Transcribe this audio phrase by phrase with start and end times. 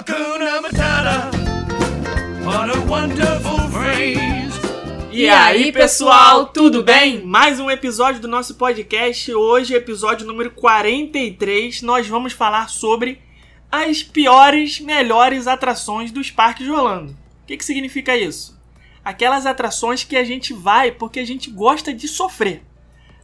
[0.00, 1.30] Hakuna Matata.
[2.42, 4.58] What a wonderful phrase.
[5.12, 7.22] E aí, pessoal, tudo bem?
[7.22, 9.30] Mais um episódio do nosso podcast.
[9.34, 11.82] Hoje, episódio número 43.
[11.82, 13.20] Nós vamos falar sobre
[13.70, 17.12] as piores, melhores atrações dos parques de Orlando.
[17.12, 18.58] O que, que significa isso?
[19.04, 22.62] Aquelas atrações que a gente vai porque a gente gosta de sofrer.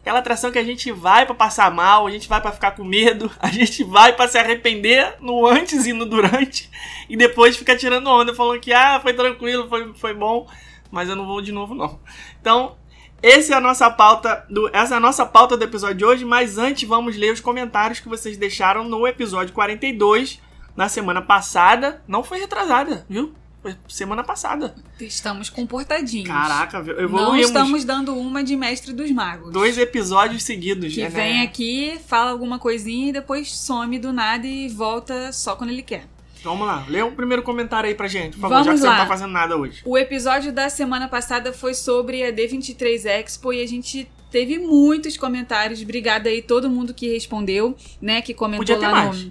[0.07, 2.85] Aquela atração que a gente vai para passar mal, a gente vai para ficar com
[2.85, 6.71] medo, a gente vai para se arrepender no antes e no durante
[7.09, 10.47] e depois ficar tirando onda falando que ah, foi tranquilo, foi, foi bom,
[10.93, 11.99] mas eu não vou de novo não.
[12.41, 12.77] Então,
[13.21, 16.25] essa é a nossa pauta do essa é a nossa pauta do episódio de hoje,
[16.25, 20.41] mas antes vamos ler os comentários que vocês deixaram no episódio 42
[20.77, 23.35] na semana passada, não foi retrasada, viu?
[23.89, 24.75] Semana passada.
[25.01, 26.29] Estamos comportadinhos.
[26.29, 27.47] Caraca, Não evoluímos.
[27.47, 29.53] estamos dando uma de Mestre dos Magos.
[29.53, 31.09] Dois episódios seguidos, Que né?
[31.09, 35.83] vem aqui, fala alguma coisinha e depois some do nada e volta só quando ele
[35.83, 36.07] quer.
[36.45, 38.87] Vamos lá, lê o primeiro comentário aí pra gente, por favor, Vamos já que você
[38.87, 38.93] lá.
[38.93, 39.83] não tá fazendo nada hoje.
[39.85, 45.17] O episódio da semana passada foi sobre a D23 Expo e a gente teve muitos
[45.17, 45.83] comentários.
[45.83, 48.23] Obrigada aí todo mundo que respondeu, né?
[48.23, 49.27] Que comentou Podia ter lá mais.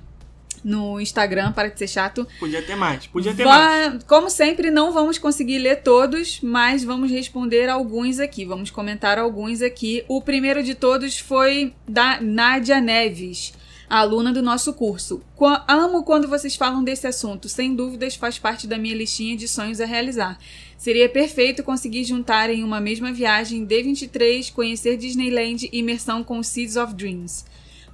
[0.65, 2.27] No, Instagram, para de ser chato.
[2.39, 3.93] Podia ter mais, podia ter mais.
[3.93, 8.43] Va- Como sempre, não vamos conseguir ler todos, mas vamos responder alguns aqui.
[8.45, 10.03] Vamos comentar alguns aqui.
[10.07, 13.53] O primeiro de todos foi da Nádia Neves,
[13.87, 15.21] a aluna do nosso curso.
[15.35, 17.47] Qua- Amo quando vocês falam desse assunto.
[17.47, 20.37] Sem dúvidas, faz parte da minha listinha de sonhos a realizar.
[20.77, 26.75] Seria perfeito conseguir juntar em uma mesma viagem D23, conhecer Disneyland e imersão com Seeds
[26.75, 27.45] of Dreams.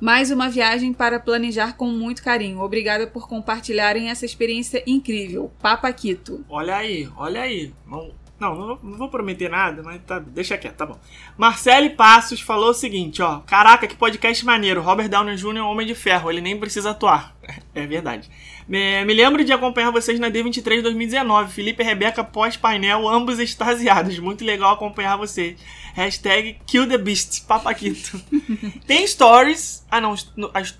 [0.01, 2.59] Mais uma viagem para planejar com muito carinho.
[2.59, 5.51] Obrigada por compartilharem essa experiência incrível.
[5.61, 6.43] Papaquito.
[6.49, 7.71] Olha aí, olha aí.
[7.85, 10.99] Não, não, não não vou prometer nada, mas tá, deixa quieto, tá bom.
[11.37, 13.41] Marcele Passos falou o seguinte, ó.
[13.41, 14.81] Caraca, que podcast maneiro.
[14.81, 15.57] Robert Downey Jr.
[15.57, 17.35] é um homem de ferro, ele nem precisa atuar.
[17.73, 18.29] É verdade.
[18.67, 21.51] Me, me lembro de acompanhar vocês na D23 2019.
[21.53, 24.17] Felipe e Rebeca pós-painel, ambos extasiados.
[24.19, 25.59] Muito legal acompanhar vocês.
[25.93, 28.21] Hashtag Kill the Beast, papaquito.
[28.87, 29.85] Tem stories.
[29.91, 30.15] Ah, não.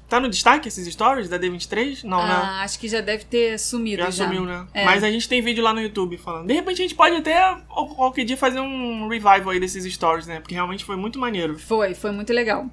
[0.07, 2.03] Tá no destaque esses stories da D23?
[2.05, 2.31] Não, né?
[2.33, 4.03] Ah, acho que já deve ter sumido.
[4.03, 4.65] Já Já, sumiu, né?
[4.73, 4.85] É.
[4.85, 6.47] Mas a gente tem vídeo lá no YouTube falando.
[6.47, 10.27] De repente a gente pode até qual- qualquer dia fazer um revival aí desses stories,
[10.27, 10.39] né?
[10.39, 11.59] Porque realmente foi muito maneiro.
[11.59, 12.65] Foi, foi muito legal.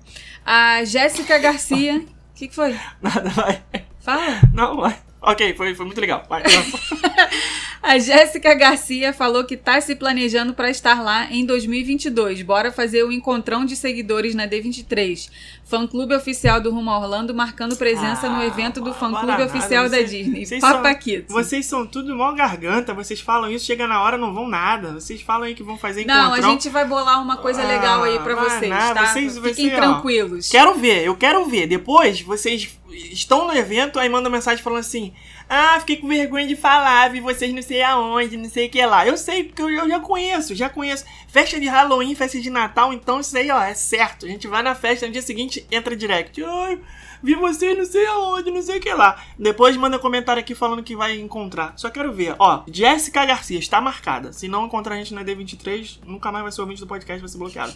[0.47, 1.97] A Jéssica Garcia.
[1.99, 2.07] O
[2.39, 2.77] que, que foi?
[3.03, 3.63] Nada, vai.
[4.09, 4.41] Fala.
[4.55, 4.97] Não, vai.
[5.21, 6.23] Ok, foi, foi muito legal.
[6.29, 6.43] Vai.
[7.83, 12.43] A Jéssica Garcia falou que tá se planejando para estar lá em 2022.
[12.43, 15.31] Bora fazer o encontrão de seguidores na D23.
[15.65, 19.45] Fã clube oficial do Rumo Orlando marcando presença no Ah, evento do fã clube bananada,
[19.47, 20.45] oficial da vocês- Disney.
[20.47, 21.33] vocês são- Papaquito.
[21.33, 24.93] Vocês são tudo mó garganta, vocês falam isso, chega na hora, não vão nada.
[24.95, 26.51] Vocês falam aí que vão fazer Não, a encontrão.
[26.51, 29.07] gente vai bolar uma coisa legal aí Ah, vai vocês, tá?
[29.07, 30.49] vocês- Fiquem você, ó, tranquilos.
[30.49, 31.67] Quero ver, eu quero ver.
[31.67, 35.13] Depois, vocês estão no evento, aí mandam mensagem falando assim:
[35.49, 38.85] Ah, fiquei com vergonha de falar, vi vocês não sei aonde, não sei o que
[38.85, 39.07] lá.
[39.07, 41.05] Eu sei, porque eu, eu já conheço, já conheço.
[41.29, 44.27] Festa de Halloween, festa de Natal, então isso aí, ó, é certo.
[44.27, 46.43] A gente vai na festa, no dia seguinte entra direct.
[46.43, 46.79] Ai,
[47.23, 49.23] vi vocês não sei aonde, não sei o que lá.
[49.39, 51.75] Depois manda comentário aqui falando que vai encontrar.
[51.77, 52.35] Só quero ver.
[52.39, 54.33] Ó, Jéssica Garcia, está marcada.
[54.33, 57.29] Se não encontrar a gente na D23, nunca mais vai ser ouvinte do podcast, vai
[57.29, 57.75] ser bloqueado.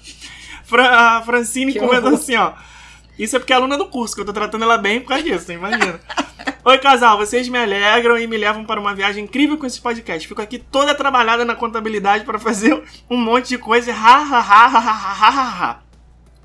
[0.64, 2.14] Fra Francine Que horror.
[2.14, 2.52] assim, ó.
[3.18, 5.22] Isso é porque é aluna do curso, que eu tô tratando ela bem por causa
[5.22, 6.00] disso, você imagina.
[6.64, 10.26] Oi, casal, vocês me alegram e me levam para uma viagem incrível com esse podcast.
[10.26, 12.80] Fico aqui toda trabalhada na contabilidade para fazer
[13.10, 13.92] um monte de coisa.
[13.92, 15.82] Ha, ha, ha, ha, ha, ha, ha.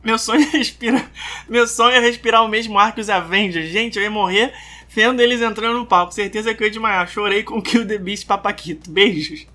[0.04, 1.12] Meu sonho é respirar.
[1.48, 3.70] Meu sonho é respirar o mesmo ar que os Avengers.
[3.70, 4.54] Gente, eu ia morrer
[4.90, 6.14] vendo eles entrando no palco.
[6.14, 7.08] Certeza que eu ia desmaiar.
[7.08, 8.90] Chorei com Kill the Beast Papaquito.
[8.90, 9.46] Beijos.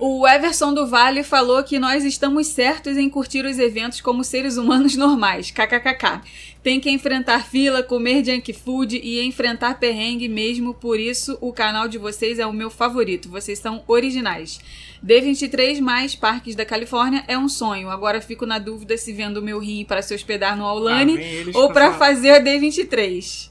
[0.00, 4.56] O Everson do Vale falou que nós estamos certos em curtir os eventos como seres
[4.56, 5.50] humanos normais.
[5.50, 6.20] KKKK.
[6.62, 11.88] Tem que enfrentar fila, comer junk food e enfrentar perrengue mesmo, por isso o canal
[11.88, 13.28] de vocês é o meu favorito.
[13.28, 14.60] Vocês são originais.
[15.04, 17.90] D23 mais Parques da Califórnia é um sonho.
[17.90, 21.56] Agora fico na dúvida se vendo o meu rim para se hospedar no Aulane eles
[21.56, 23.47] ou para fazer a D23.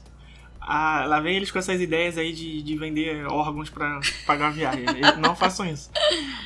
[0.70, 4.50] Ah, lá vem eles com essas ideias aí de, de vender órgãos pra pagar a
[4.50, 4.84] viagem.
[4.86, 5.90] Eles não façam isso.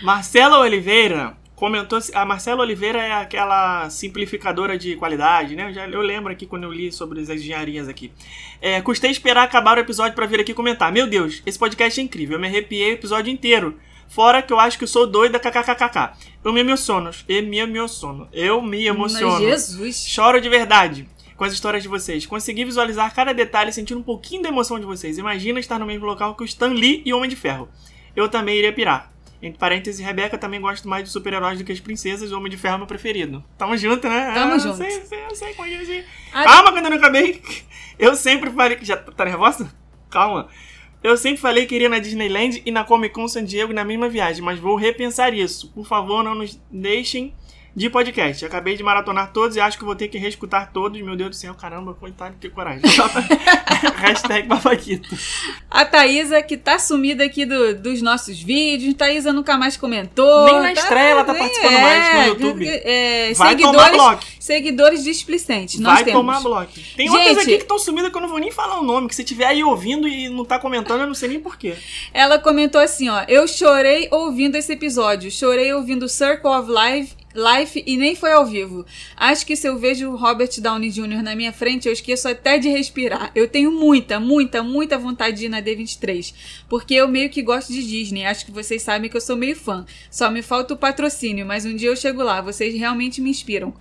[0.01, 1.99] Marcela Oliveira comentou.
[2.15, 5.71] A Marcela Oliveira é aquela simplificadora de qualidade, né?
[5.71, 8.13] Eu, já, eu lembro aqui quando eu li sobre as engenharias aqui.
[8.61, 10.93] É, custei esperar acabar o episódio pra vir aqui comentar.
[10.93, 12.37] Meu Deus, esse podcast é incrível.
[12.37, 13.77] Eu me arrepiei o episódio inteiro.
[14.07, 16.13] Fora que eu acho que eu sou doida, kkkk.
[16.45, 17.11] Eu me emociono.
[17.29, 18.29] Eu me emociono.
[18.33, 19.33] Eu me emociono.
[19.33, 20.07] Mas Jesus.
[20.07, 21.09] Choro de verdade
[21.43, 22.25] com as histórias de vocês.
[22.25, 25.19] Consegui visualizar cada detalhe e sentir um pouquinho da emoção de vocês.
[25.19, 27.69] Imagina estar no mesmo local que o Stan Lee e o Homem de Ferro.
[28.15, 29.12] Eu também iria pirar.
[29.43, 32.49] Entre parênteses, Rebeca também gosta mais de super-heróis do que as princesas e o Homem
[32.49, 33.43] de Ferro é meu preferido.
[33.59, 34.31] Tamo junto, né?
[34.33, 34.85] Tamo ah, junto.
[34.85, 36.05] Eu sei, eu sei, eu sei.
[36.33, 37.43] Ah, Calma, quando eu não acabei.
[37.99, 38.79] Eu sempre falei.
[38.81, 39.73] Já tá nervosa?
[40.11, 40.49] Calma.
[41.03, 44.09] Eu sempre falei que iria na Disneyland e na Comic Con San Diego na mesma
[44.09, 45.73] viagem, mas vou repensar isso.
[45.73, 47.35] Por favor, não nos deixem
[47.75, 48.45] de podcast.
[48.45, 51.01] Acabei de maratonar todos e acho que vou ter que reescutar todos.
[51.01, 52.83] Meu Deus do céu, caramba, coitado, que coragem.
[53.97, 55.09] Hashtag babaquito.
[55.71, 58.95] A Thaísa, que tá sumida aqui do- dos nossos vídeos.
[58.95, 60.45] Thaísa nunca mais comentou.
[60.47, 62.69] Nem na estreia ela tá participando mais no YouTube.
[62.69, 64.25] É, Vai tomar seguidores, bloco.
[64.39, 65.79] seguidores displicentes.
[65.81, 66.21] Nós Vai temos.
[66.21, 66.73] tomar bloco.
[66.97, 69.09] Tem outras Gente- aqui que estão sumidas que eu não vou nem falar o nome,
[69.09, 71.75] que se tiver aí ouvindo e não tá comentando, eu não sei nem porquê.
[72.13, 73.25] Ela comentou assim, ó.
[73.29, 75.31] Eu chorei ouvindo esse episódio.
[75.31, 78.84] Chorei ouvindo Circle of Life, Life e nem foi ao vivo.
[79.17, 81.23] Acho que se eu vejo o Robert Downey Jr.
[81.23, 83.31] na minha frente, eu esqueço até de respirar.
[83.34, 86.34] Eu tenho muita, muita, muita vontade de ir na D23.
[86.69, 88.25] Porque eu meio que gosto de Disney.
[88.25, 89.84] Acho que vocês sabem que eu sou meio fã.
[90.11, 92.40] Só me falta o patrocínio, mas um dia eu chego lá.
[92.40, 93.75] Vocês realmente me inspiram.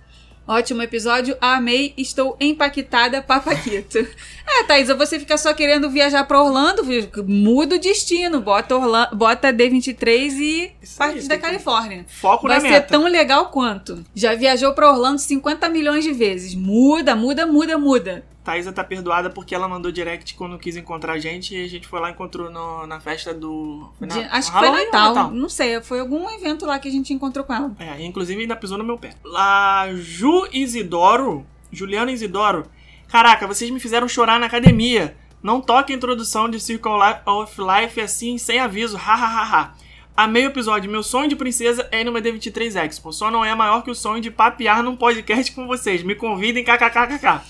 [0.46, 3.98] Ótimo episódio, amei, estou empaquitada, papaquito.
[4.54, 6.82] É, Thaís, você fica só querendo viajar pra Orlando,
[7.26, 12.04] muda o destino, bota, Orla bota D23 e Isso aí, parte da tem que- Califórnia.
[12.08, 12.88] Foco Vai na ser meta.
[12.88, 14.04] tão legal quanto.
[14.14, 16.54] Já viajou pra Orlando 50 milhões de vezes.
[16.54, 18.24] Muda, muda, muda, muda.
[18.44, 21.86] Thaisa tá perdoada porque ela mandou direct quando quis encontrar a gente e a gente
[21.86, 23.88] foi lá e encontrou no- na festa do.
[24.00, 24.74] na- De- acho que foi ou
[25.14, 25.30] Natal.
[25.30, 27.70] Não sei, foi algum evento lá que a gente encontrou com ela.
[27.78, 29.10] É, inclusive ainda pisou no meu pé.
[29.24, 32.66] Lá, Ju Isidoro, Juliana Isidoro.
[33.08, 35.16] Caraca, vocês me fizeram chorar na academia.
[35.42, 36.92] Não toque a introdução de Circle
[37.26, 38.96] of Life assim, sem aviso.
[38.96, 39.74] Hahaha.
[40.16, 40.90] Amei o episódio.
[40.90, 43.12] Meu sonho de princesa é ir numa D23 Expo.
[43.12, 46.02] Só não é maior que o sonho de papear num podcast com vocês.
[46.02, 47.40] Me convidem, kkkk.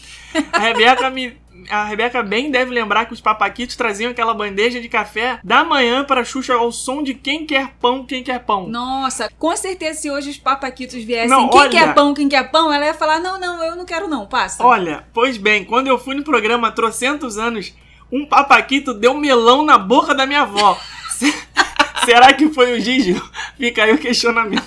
[0.52, 1.36] A Rebeca me.
[1.68, 6.02] A Rebeca bem deve lembrar que os papaquitos traziam aquela bandeja de café da manhã
[6.04, 8.66] para Xuxa ao som de quem quer pão, quem quer pão.
[8.68, 12.50] Nossa, com certeza se hoje os papaquitos viessem, Não, quem olha- quer pão, quem quer
[12.50, 14.64] pão, ela ia falar, não, não, eu não quero não, passa.
[14.64, 17.72] Olha, pois bem, quando eu fui no programa há trocentos anos,
[18.10, 20.76] um papaquito deu melão na boca da minha avó.
[22.04, 23.20] Se- Será que foi o Gigi?
[23.58, 24.62] Fica aí o questionamento.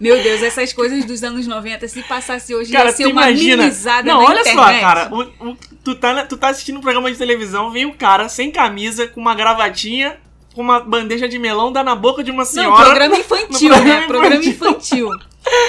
[0.00, 3.56] Meu Deus, essas coisas dos anos 90, se passasse hoje, Cara, ia ser uma imagina.
[3.56, 4.54] minimizada Não, olha internet.
[4.74, 5.08] só, cara.
[5.12, 8.50] o- o- tu, tá, tu tá assistindo um programa de televisão, vem um cara sem
[8.50, 10.16] camisa, com uma gravatinha,
[10.54, 12.84] com uma bandeja de melão, dá na boca de uma Não, senhora.
[12.84, 13.80] programa infantil, no né?
[13.80, 15.06] programa Programa infantil.
[15.08, 15.10] infantil.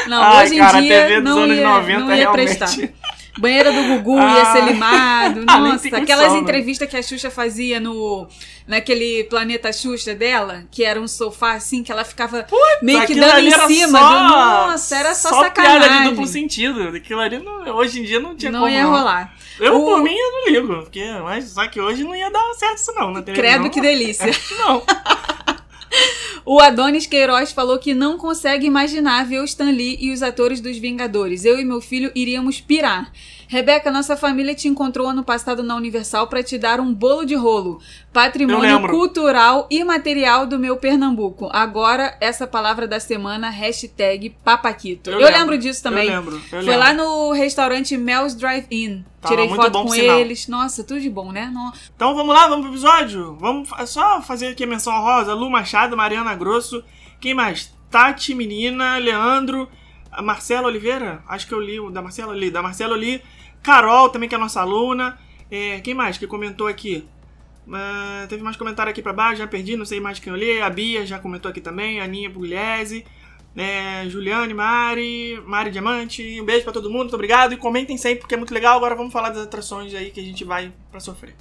[0.07, 2.15] Não, Ai, hoje em cara, a dia TV dos não, anos ia, 90 não ia
[2.15, 2.55] realmente.
[2.57, 2.89] prestar.
[3.37, 4.51] Banheira do Gugu ia Ah.
[4.53, 5.45] ser limado.
[5.45, 6.39] Nossa, aquelas né?
[6.39, 8.27] entrevistas que a Xuxa fazia no
[8.67, 12.45] naquele planeta Xuxa dela, que era um sofá assim, que ela ficava
[12.81, 13.99] meio que dando em cima.
[13.99, 16.03] só- do- Nossa, era só, piada sacanagem.
[16.03, 16.89] de duplo sentido.
[16.95, 18.71] Aquilo ali, não- hoje em dia, não tinha não como.
[18.71, 19.33] ia rolar.
[19.59, 20.81] Eu, O- por mim, eu não ligo.
[20.83, 23.51] Porque, mas só que hoje não ia dar certo isso não na televisão.
[23.59, 24.27] Credo que delícia.
[24.59, 24.83] Não.
[26.49, 30.61] O Adonis Queiroz falou que não consegue imaginar ver o Stan Lee e os atores
[30.61, 31.43] dos Vingadores.
[31.43, 33.11] Eu e meu filho iríamos pirar.
[33.49, 37.35] Rebeca, nossa família te encontrou ano passado na Universal para te dar um bolo de
[37.35, 37.81] rolo.
[37.81, 38.93] Eu Patrimônio lembro.
[38.93, 41.49] cultural e material do meu Pernambuco.
[41.51, 45.09] Agora, essa palavra da semana, hashtag papaquito.
[45.09, 45.57] Eu, lembro.
[45.57, 46.07] disso também.
[46.07, 46.35] Eu lembro.
[46.35, 46.79] Eu Foi lembro.
[46.79, 49.03] lá no restaurante Mel's Drive-In.
[49.27, 50.19] Tava Tirei muito foto bom, com sinal.
[50.19, 50.47] eles.
[50.47, 51.51] Nossa, tudo de bom, né?
[51.95, 53.35] Então vamos lá, vamos pro episódio?
[53.39, 55.33] Vamos só fazer aqui a menção rosa.
[55.33, 56.83] Lu Machado, Mariana Grosso.
[57.19, 57.75] Quem mais?
[57.89, 59.67] Tati, menina, Leandro,
[60.23, 61.23] Marcela Oliveira.
[61.27, 62.49] Acho que eu li o da Marcela ali.
[62.49, 63.21] Da Marcela eu li.
[63.61, 65.17] Carol, também que é nossa aluna.
[65.51, 67.07] É, quem mais que comentou aqui?
[67.71, 70.61] Ah, teve mais comentário aqui pra baixo, já perdi, não sei mais quem eu li.
[70.61, 71.99] A Bia já comentou aqui também.
[71.99, 73.05] A Aninha Pugliese.
[73.57, 76.39] É, Juliane, Mari, Mari Diamante.
[76.39, 77.53] Um beijo pra todo mundo, muito obrigado.
[77.53, 78.77] E comentem sempre, porque é muito legal.
[78.77, 81.35] Agora vamos falar das atrações aí que a gente vai pra sofrer.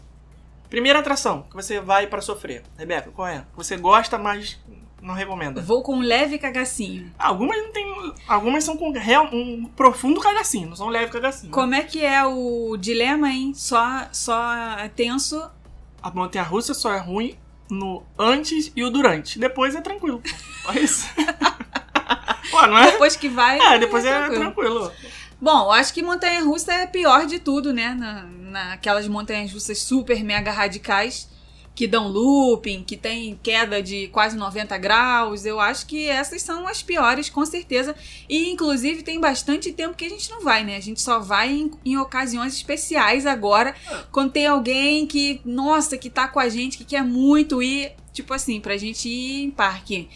[0.71, 2.63] Primeira atração que você vai pra sofrer.
[2.79, 3.45] Rebeca, qual é?
[3.55, 4.59] Você gosta, mas
[5.01, 5.61] não recomenda.
[5.61, 7.13] Vou com um leve cagacinho.
[7.19, 7.87] Algumas não tem.
[8.27, 11.53] Algumas são com real, um profundo cagacinho, não são leve cagacinho.
[11.53, 13.53] Como é que é o dilema, hein?
[13.55, 15.49] Só, só é tenso.
[16.03, 17.37] A montanha russa só é ruim
[17.71, 19.39] no antes e o durante.
[19.39, 20.23] Depois é tranquilo.
[20.67, 21.07] Olha isso.
[22.51, 22.93] Pô, não é?
[22.93, 23.59] Depois que vai.
[23.59, 24.41] É, depois é tranquilo.
[24.41, 24.93] tranquilo.
[25.41, 27.95] Bom, eu acho que montanha russa é pior de tudo, né?
[27.95, 31.29] Na, naquelas montanhas russas super mega radicais
[31.75, 35.45] que dão looping, que tem queda de quase 90 graus.
[35.45, 37.95] Eu acho que essas são as piores, com certeza.
[38.27, 40.77] E inclusive tem bastante tempo que a gente não vai, né?
[40.77, 43.75] A gente só vai em, em ocasiões especiais agora,
[44.11, 48.33] quando tem alguém que, nossa, que tá com a gente, que quer muito ir, tipo
[48.33, 50.09] assim, pra gente ir em parque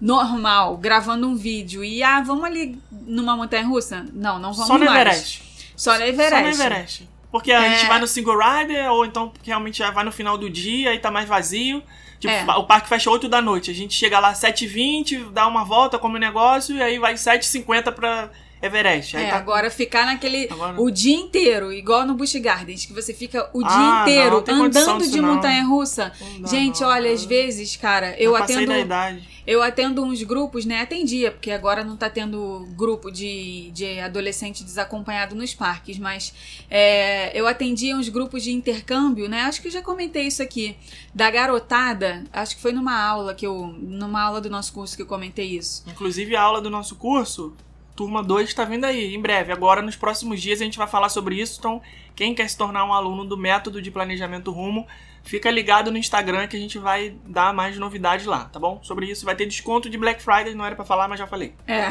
[0.00, 4.06] normal, gravando um vídeo e ah, vamos ali numa montanha russa?
[4.12, 5.00] Não, não vamos Só no mais.
[5.00, 5.42] Everest.
[5.76, 6.30] Só no Everest.
[6.34, 7.08] Só no Everest.
[7.30, 7.70] Porque a É.
[7.78, 10.94] gente vai no single rider, ou então porque realmente já vai no final do dia
[10.94, 11.82] e tá mais vazio.
[12.18, 12.44] Tipo, É.
[12.56, 13.70] o parque fecha 8 da noite.
[13.70, 17.14] A gente chega lá às 7h20, dá uma volta, come um negócio, e aí vai
[17.14, 19.16] 7h50 pra Everest.
[19.16, 20.48] Aí É, tá- agora ficar naquele.
[20.50, 24.44] Agora- O dia inteiro, igual no Busch Gardens, que você fica o Ah, dia inteiro
[24.46, 26.12] não, andando de montanha russa.
[26.40, 26.88] Dá, Gente, não.
[26.88, 28.72] olha, às vezes, cara, eu passei atendo.
[28.72, 29.28] da idade.
[29.46, 30.82] Eu atendo uns grupos, né?
[30.82, 36.34] Atendia, porque agora não tá tendo grupo de, de adolescente desacompanhado nos parques, mas
[36.70, 39.42] é, eu atendia uns grupos de intercâmbio, né?
[39.42, 40.76] Acho que eu já comentei isso aqui.
[41.14, 43.74] Da garotada, acho que foi numa aula que eu.
[43.78, 45.82] numa aula do nosso curso que eu comentei isso.
[45.86, 47.54] Inclusive, a aula do nosso curso,
[47.98, 49.50] turma 2, está vindo aí, em breve.
[49.50, 51.56] Agora, nos próximos dias, a gente vai falar sobre isso.
[51.58, 51.82] Então,
[52.14, 54.86] quem quer se tornar um aluno do método de planejamento rumo,
[55.24, 58.78] fica ligado no Instagram que a gente vai dar mais novidades lá, tá bom?
[58.84, 61.52] Sobre isso, vai ter desconto de Black Friday, não era pra falar, mas já falei.
[61.66, 61.88] É.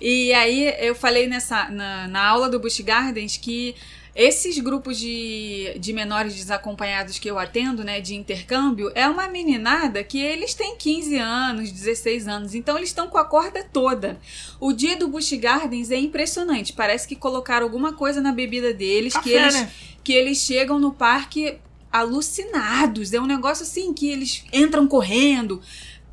[0.00, 3.76] E aí eu falei nessa na, na aula do Busch Gardens que
[4.14, 10.04] esses grupos de, de menores desacompanhados que eu atendo, né, de intercâmbio, é uma meninada
[10.04, 14.20] que eles têm 15 anos, 16 anos, então eles estão com a corda toda.
[14.60, 19.16] O dia do Busch Gardens é impressionante, parece que colocaram alguma coisa na bebida deles,
[19.16, 19.70] que eles né?
[20.04, 21.58] que eles chegam no parque
[21.90, 23.12] alucinados.
[23.12, 25.62] É um negócio assim que eles entram correndo.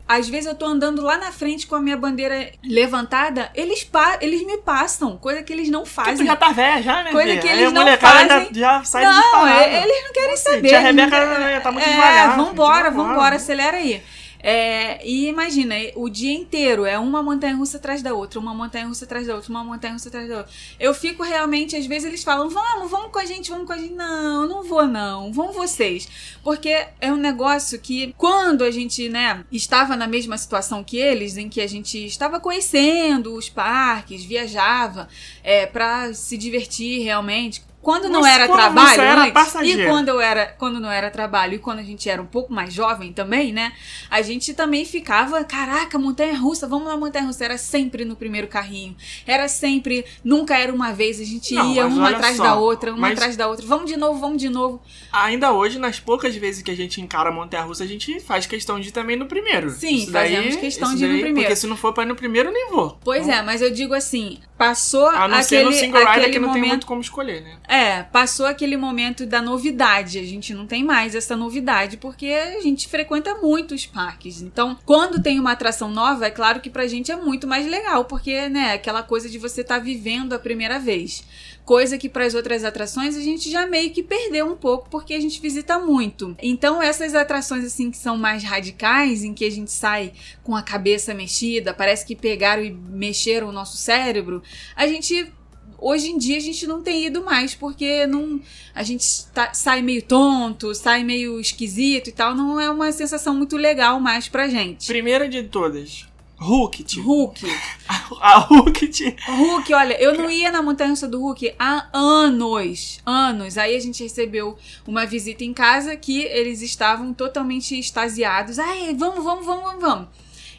[0.08, 4.18] Às vezes eu tô andando lá na frente com a minha bandeira levantada, eles, pa
[4.22, 6.26] eles me passam, coisa que eles não tu fazem.
[6.26, 7.12] já tá velha, já, né?
[7.12, 7.42] Coisa filha?
[7.42, 8.32] que eles não fazem.
[8.38, 9.64] ainda já sai não, disparada.
[9.64, 10.68] é- eles não querem saber.
[10.68, 13.36] Tia Rebeca tá muito é, devagar, vambora, vambora.
[13.36, 14.04] acelera aí.
[14.44, 18.88] É, e imagina, o dia inteiro é uma montanha russa atrás da outra, uma montanha
[18.88, 20.52] russa atrás da outra, uma montanha russa atrás da outra.
[20.80, 23.78] Eu fico realmente, às vezes eles falam, vamos, vamos com a gente, vamos com a
[23.78, 23.94] gente.
[23.94, 26.08] Não, não vou não, vão vocês.
[26.44, 31.38] Porque é um negócio que, quando a gente, né, estava na mesma situação que eles,
[31.38, 35.08] em que a gente estava conhecendo os parques, viajava
[35.44, 37.64] é, para se divertir realmente.
[37.82, 39.82] Quando não era quando trabalho era antes, passageiro.
[39.82, 42.54] e quando eu era, quando não era trabalho e quando a gente era um pouco
[42.54, 43.74] mais jovem também, né?
[44.10, 47.44] A gente também ficava, caraca, montanha russa, vamos na montanha russa.
[47.44, 48.96] Era sempre no primeiro carrinho.
[49.26, 52.94] Era sempre, nunca era uma vez, a gente Não, ia uma atrás só, da outra,
[52.94, 53.66] uma atrás da outra.
[53.66, 54.82] Vamos de novo, vamos de novo.
[55.12, 58.46] Ainda hoje, nas poucas vezes que a gente encara a Montanha Russa, a gente faz
[58.46, 59.72] questão de ir também no primeiro.
[59.72, 61.48] Sim, Isso daí- fazemos questão isso de ir no daí, primeiro.
[61.50, 62.98] Porque se não for pra ir no primeiro, eu nem vou.
[63.04, 66.32] Pois Então, é, mas eu digo assim, passou A não ser aquele, no single rider
[66.32, 67.58] que não tem momento muito como escolher, né?
[67.72, 70.20] É, passou aquele momento da novidade.
[70.20, 74.42] A gente não tem mais essa novidade porque a gente frequenta muito os parques.
[74.42, 78.04] Então, quando tem uma atração nova, é claro que pra gente é muito mais legal,
[78.04, 81.24] porque, né, aquela coisa de você estar vivendo a primeira vez.
[81.64, 85.14] Coisa que para as outras atrações a gente já meio que perdeu um pouco porque
[85.14, 86.36] a gente visita muito.
[86.42, 90.12] Então, essas atrações assim que são mais radicais, em que a gente sai
[90.44, 94.44] com a cabeça mexida, parece que pegaram e mexeram o nosso cérebro,
[94.76, 95.32] a gente
[95.82, 98.40] hoje em dia a gente não tem ido mais, porque não,
[98.74, 102.34] a gente tá- sai meio tonto, sai meio esquisito e tal.
[102.36, 104.88] Não é uma sensação muito legal mais pra gente.
[104.88, 106.06] Primeira de todas,
[106.38, 107.00] Hulk.
[107.00, 107.46] Hulk.
[108.22, 109.16] A Hulk.
[109.28, 113.00] Hulk, olha, eu não ia na montanha russa do Hulk há anos.
[113.06, 113.58] Anos.
[113.58, 114.58] Aí a gente recebeu
[114.88, 118.58] uma visita em casa que eles estavam totalmente extasiados.
[118.60, 120.08] Ai, vamos, vamos, vamos, vamos, vamos.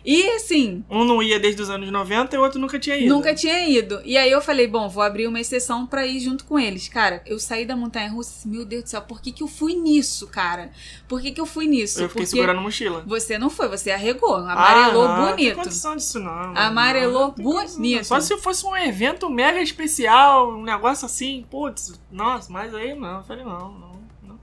[0.04, 3.08] E assim, Um não ia desde os anos 90 e o outro nunca tinha ido.
[3.14, 4.00] Nunca tinha ido.
[4.04, 6.88] E aí eu falei, bom, vou abrir uma exceção pra ir junto com eles.
[6.88, 9.48] Cara, eu saí da montanha russa, assim, meu Deus do céu, por que, que eu
[9.48, 10.70] fui nisso, cara?
[11.06, 12.00] Por que, que eu fui nisso?
[12.00, 13.04] Eu fiquei Porque segurando a mochila.
[13.06, 15.56] você não foi, você arregou, amarelou Ah, não, Não tem bonito.
[15.56, 16.56] condição disso, não.
[16.56, 17.96] Amarelou Não condição, bonito.
[17.98, 18.04] não.
[18.04, 23.18] Só se fosse um evento mega especial, um negócio assim, putz, nossa, mas aí não.
[23.18, 24.40] Eu falei, não, não, não.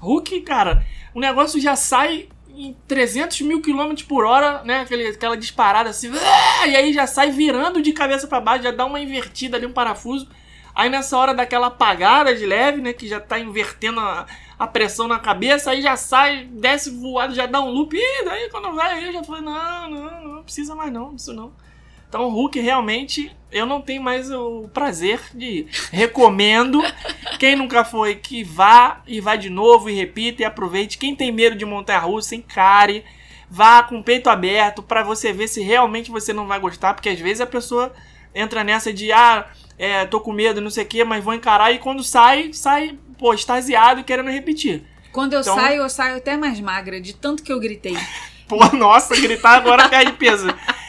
[0.00, 0.84] Hulk, cara,
[1.14, 4.80] o negócio já sai em 300 mil quilômetros por hora, né?
[4.80, 8.70] Aquele, aquela disparada assim, ah, e aí já sai virando de cabeça pra baixo, já
[8.70, 10.28] dá uma invertida ali, um parafuso.
[10.74, 12.92] Aí nessa hora daquela apagada de leve, né?
[12.92, 14.26] Que já tá invertendo a,
[14.58, 17.96] a pressão na cabeça, aí já sai, desce voado, já dá um loop.
[17.96, 21.32] E daí quando vai aí eu já falei, não, não, não precisa mais não, isso
[21.32, 21.52] não.
[22.08, 25.66] Então o Hulk realmente eu não tenho mais o prazer de.
[25.92, 26.80] Recomendo.
[27.38, 30.98] Quem nunca foi, que vá e vá de novo e repita e aproveite.
[30.98, 33.04] Quem tem medo de montanha russa, encare.
[33.48, 37.08] Vá com o peito aberto pra você ver se realmente você não vai gostar, porque
[37.08, 37.92] às vezes a pessoa
[38.34, 39.46] entra nessa de ah,
[39.78, 42.98] é, tô com medo, não sei o que, mas vou encarar e quando sai, sai,
[43.16, 44.82] pô, extasiado e querendo repetir.
[45.12, 47.96] Quando eu Então- saio, eu saio até mais magra, de tanto que eu gritei.
[48.48, 50.46] Pô, nossa, gritar agora perde peso.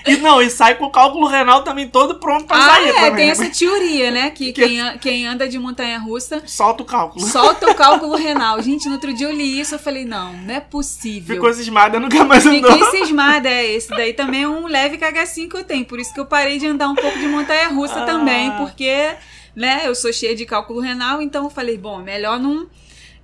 [0.08, 2.94] E não, e sai com o cálculo renal também todo pronto pra ah, sair é,
[2.94, 3.16] também.
[3.16, 3.32] tem né?
[3.32, 4.30] essa teoria, né?
[4.32, 7.26] Que Que- quem, quem anda de montanha russa Solta o cálculo.
[7.28, 8.62] solta o cálculo renal.
[8.62, 11.36] Gente, no outro dia eu li isso, eu falei, não, não é possível.
[11.36, 12.72] Ficou cismada, nunca mais andou.
[12.72, 13.66] Fiquei cismada, é.
[13.74, 15.86] Esse daí também é um leve cagacinho que eu tenho.
[15.86, 18.06] Por isso que eu parei de andar um pouco de montanha russa Ah.
[18.06, 19.12] também, porque,
[19.56, 22.68] né, eu sou cheia de cálculo renal, então eu falei, bom, melhor não.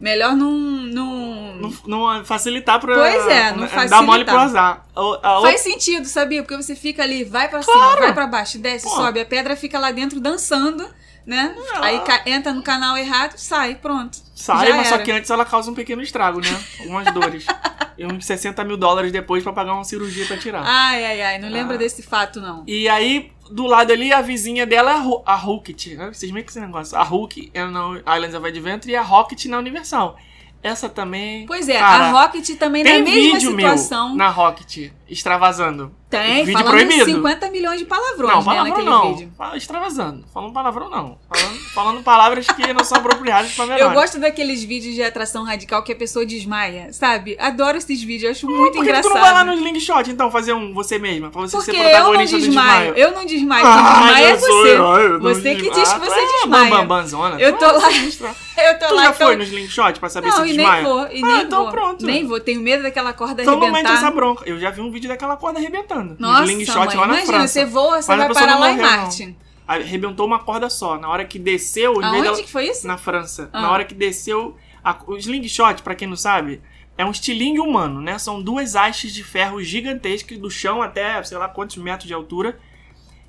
[0.03, 0.51] Melhor não.
[0.51, 1.33] não...
[1.53, 2.93] Não, não facilitar pra.
[2.93, 4.03] Pois é, não Dar facilitar.
[4.03, 4.85] mole pro azar.
[4.93, 6.43] A- a outra- Faz sentido, sabia?
[6.43, 8.95] Porque você fica ali, vai pra cima, vai pra baixo, desce, Pô.
[8.95, 9.21] sobe.
[9.21, 10.85] A pedra fica lá dentro dançando,
[11.25, 11.55] né?
[11.79, 14.17] Aí entra no canal errado, sai, pronto.
[14.35, 15.03] Sai, Já mas só era.
[15.05, 16.49] que antes ela causa um pequeno estrago, né?
[16.81, 17.45] Algumas dores.
[17.97, 20.63] e uns 60 mil dólares depois pra pagar uma cirurgia pra tirar.
[20.65, 21.77] Ai, ai, ai, não lembra Ah.
[21.77, 22.63] desse fato, não.
[22.67, 25.87] E aí, do lado ali, a vizinha dela é a, Ru- a Rocket.
[25.95, 26.11] né?
[26.11, 26.97] Vocês meio que esse negócio.
[26.97, 30.17] A Hulk é na Islands of Adventure e a Rocket na Universal.
[30.61, 31.45] Essa também.
[31.45, 34.09] Pois é, cara, a Rocket também Tem na mesma vídeo situação.
[34.09, 35.91] meu na Rocket, extravasando.
[36.09, 37.05] Tem, vídeo proibido.
[37.05, 39.15] 50 milhões de palavrões, Não, né, palavrão naquele não.
[39.15, 39.31] vídeo.
[39.55, 40.23] Extravasando.
[40.31, 41.17] Falando palavrão não.
[41.27, 43.83] Falando, falando palavras que não são apropriadas pra menores.
[43.87, 47.35] Eu gosto daqueles vídeos de atração radical que a pessoa desmaia, sabe?
[47.39, 49.11] Adoro esses vídeos, acho muito Por que que engraçado.
[49.11, 51.31] tu não vai lá no Slingshot, então, fazer um você mesma?
[51.31, 52.93] Pra você Porque ser eu não protagonista desmaio.
[52.93, 53.65] Eu não desmaio.
[53.65, 54.75] Quem desmaia é eu sou você.
[54.75, 56.69] eu não Você que diz que Ah, você é desmaia.
[56.69, 57.39] bambambanzona.
[57.41, 57.89] Eu Tu tô é lá-.
[58.55, 60.55] Eu tô Tu lá já então- foi no Slingshot pra saber Não, se e nem
[60.57, 60.83] desmaia?
[60.83, 61.71] vou, e ah, nem então vou.
[61.71, 62.05] pronto.
[62.05, 64.11] Nem vou, tenho medo daquela corda Então não mete essa arrebentar.
[64.11, 64.43] bronca.
[64.47, 66.15] Eu já vi um vídeo daquela corda arrebentando.
[66.17, 67.47] no Nossa, Slingshot lá na imagina, França.
[67.47, 68.83] você voa, você Mas vai parar lá em não.
[68.83, 69.35] Marte.
[69.67, 70.97] Arrebentou uma corda só.
[70.97, 72.37] Na hora que desceu, Aonde dela...
[72.41, 72.87] que foi isso?
[72.87, 73.49] Na França.
[73.53, 73.61] Ah.
[73.61, 74.55] Na hora que desceu...
[74.83, 76.61] a- O slingshot, pra quem não sabe,
[76.97, 78.17] é um estilingue humano, né?
[78.19, 82.59] São duas hastes de ferro gigantescas do chão até, sei lá quantos metros de altura.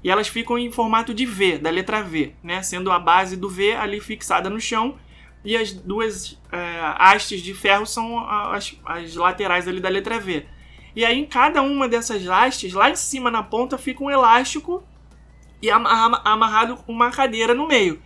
[0.02, 2.62] E elas ficam em formato de V, da letra V, né?
[2.62, 4.96] Sendo a base do V ali fixada no chão.
[5.44, 10.46] E as duas é, hastes de ferro são as, as laterais ali da letra V.
[10.94, 14.82] E aí, em cada uma dessas hastes, lá em cima na ponta, fica um elástico
[15.60, 18.00] e ama- ama- amarrado uma cadeira no meio.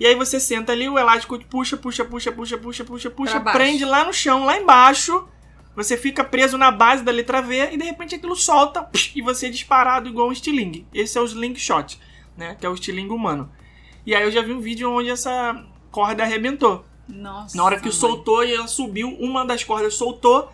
[0.00, 3.84] E aí você senta ali, o elástico puxa, puxa, puxa, puxa, puxa, puxa, puxa, prende
[3.84, 5.28] lá no chão, lá embaixo.
[5.76, 9.22] Você fica preso na base da letra V e de repente aquilo solta psh, e
[9.22, 10.86] você é disparado igual um estilingue.
[10.92, 11.98] Esse é o slingshot,
[12.36, 12.56] né?
[12.58, 13.50] Que é o estilingue humano.
[14.04, 16.84] E aí eu já vi um vídeo onde essa corda arrebentou.
[17.08, 17.56] Nossa.
[17.56, 17.92] Na hora que mãe.
[17.92, 20.50] soltou e ela subiu, uma das cordas soltou.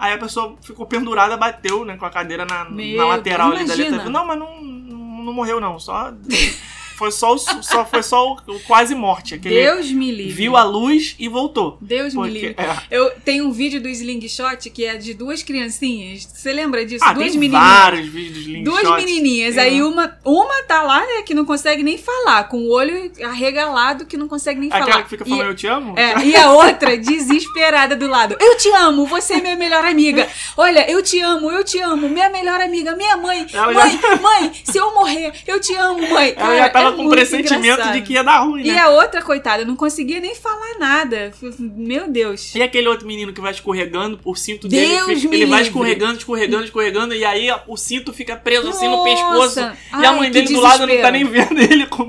[0.00, 3.74] Aí a pessoa ficou pendurada, bateu, né, com a cadeira na, na lateral ali da
[3.74, 4.08] letra.
[4.08, 6.10] Não, mas não, não, não morreu não, só
[7.00, 10.32] foi só o, só foi só o, o quase morte, aquele Deus me livre.
[10.34, 11.78] viu a luz e voltou.
[11.80, 12.56] Deus me Porque- livre.
[12.58, 12.76] é.
[12.90, 16.28] Eu tenho um vídeo do Slingshot que é de duas criancinhas.
[16.30, 17.02] Você lembra disso?
[17.02, 17.66] Ah, duas tem menininhas.
[17.68, 18.64] vários vídeos de slingshot.
[18.82, 19.56] Duas menininhas.
[19.56, 19.60] É.
[19.62, 24.04] Aí uma, uma tá lá, né, que não consegue nem falar, com o olho arregalado,
[24.04, 25.02] que não consegue nem Aquela falar.
[25.04, 25.94] que fica E- falando eu te amo?
[25.98, 28.36] É, e a outra desesperada do lado.
[28.38, 30.28] Eu te amo, você é minha melhor amiga.
[30.56, 33.46] Olha, eu te amo, eu te amo, minha melhor amiga, minha mãe.
[33.52, 36.34] Ela mãe, já- mãe, se eu morrer, eu te amo, mãe.
[36.36, 37.94] Ela já Cara, tava é com muito pressentimento engraçado.
[37.94, 38.78] de que ia dar ruim, E né?
[38.78, 41.32] a outra, coitada, não conseguia nem falar nada.
[41.58, 42.54] Meu Deus.
[42.54, 45.58] E aquele outro menino que vai escorregando, o cinto dele Deus fica- me ele vai
[45.62, 45.68] livre.
[45.70, 49.04] escorregando, escorregando, escorregando, e aí o cinto fica preso assim no Nossa.
[49.04, 49.60] pescoço.
[49.60, 52.02] e Ai, a mãe dele do lado não tá nem vendo ele com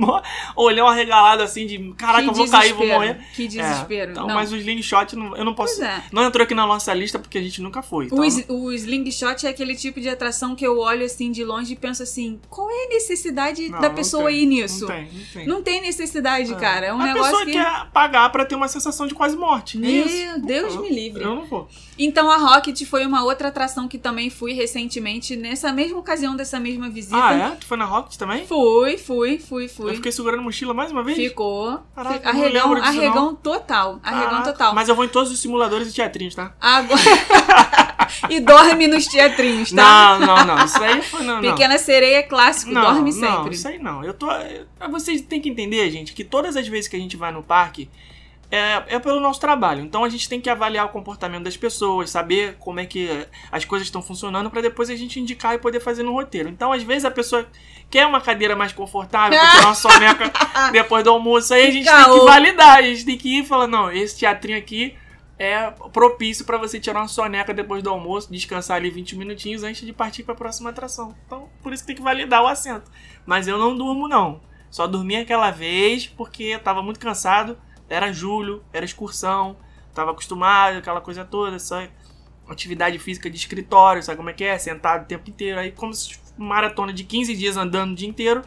[0.56, 3.18] o olhão arregalado assim de caraca, que eu vou cair, vou morrer.
[3.36, 4.12] Que É, desespero.
[4.12, 4.36] então, não.
[4.36, 5.84] mas o slingshot eu não posso.
[5.84, 6.04] É.
[6.12, 8.06] Não entrou aqui na nossa lista porque a gente nunca foi.
[8.06, 11.74] Então, O, o slingshot é aquele tipo de atração que eu olho assim de longe
[11.74, 14.71] e penso assim: qual é a necessidade não, da pessoa ir nisso?
[14.80, 15.48] Não tem, não tem.
[15.48, 16.88] Não tem necessidade, cara.
[16.88, 17.52] É um a negócio pessoa que.
[17.54, 19.78] quer pagar pra ter uma sensação de quase morte.
[19.78, 20.40] Meu Isso.
[20.42, 21.24] Deus Eu- me livre.
[21.24, 21.68] Eu não vou.
[21.98, 26.60] Então a Rocket foi uma outra atração que também fui recentemente, nessa mesma ocasião dessa
[26.60, 27.18] mesma visita.
[27.24, 27.50] Ah, é?
[27.52, 28.46] Tu foi na Rocket também?
[28.48, 29.92] Fui, fui, fui, fui.
[29.92, 31.18] Eu fiquei segurando a mochila mais uma vez?
[31.18, 31.80] Ficou.
[31.96, 34.00] Caraca, arregão, disso, arregão total.
[34.04, 34.76] Arregão Caraca, total.
[34.76, 36.54] Mas eu vou em todos os simuladores e teatrinhos, tá?
[36.60, 37.00] Agora...
[38.30, 40.18] e dorme nos teatrinhos, tá?
[40.20, 40.66] Não, não, não.
[40.66, 41.24] Isso aí foi.
[41.24, 41.52] Não, não.
[41.52, 43.56] Pequena sereia é clássico, Não, dorme não, sempre.
[43.56, 44.04] isso aí não.
[44.04, 44.28] Eu tô.
[44.90, 47.90] Vocês têm que entender, gente, que todas as vezes que a gente vai no parque
[48.52, 49.82] é, é pelo nosso trabalho.
[49.82, 53.64] Então a gente tem que avaliar o comportamento das pessoas, saber como é que as
[53.64, 56.50] coisas estão funcionando pra depois a gente indicar e poder fazer no roteiro.
[56.50, 57.48] Então, às vezes, a pessoa
[57.90, 60.32] quer uma cadeira mais confortável, pra tirar uma soneca
[60.72, 61.54] depois do almoço.
[61.54, 62.20] Aí a gente tem Caô.
[62.20, 64.96] que validar, a gente tem que ir e falar, não, esse teatrinho aqui
[65.42, 69.84] é propício pra você tirar uma soneca depois do almoço, descansar ali 20 minutinhos antes
[69.84, 71.16] de partir pra próxima atração.
[71.26, 72.92] Então, por isso tem que validar o assento.
[73.26, 74.40] Mas eu não durmo, não.
[74.70, 77.58] Só dormi aquela vez porque eu tava muito cansado.
[77.90, 79.58] Era julho, era excursão,
[79.96, 81.88] tava acostumado, aquela coisa toda, só
[82.48, 84.58] atividade física de escritório, sabe como é que é?
[84.60, 85.60] Sentado o tempo inteiro.
[85.60, 88.44] Aí, como se maratona de 15 dias andando o dia inteiro,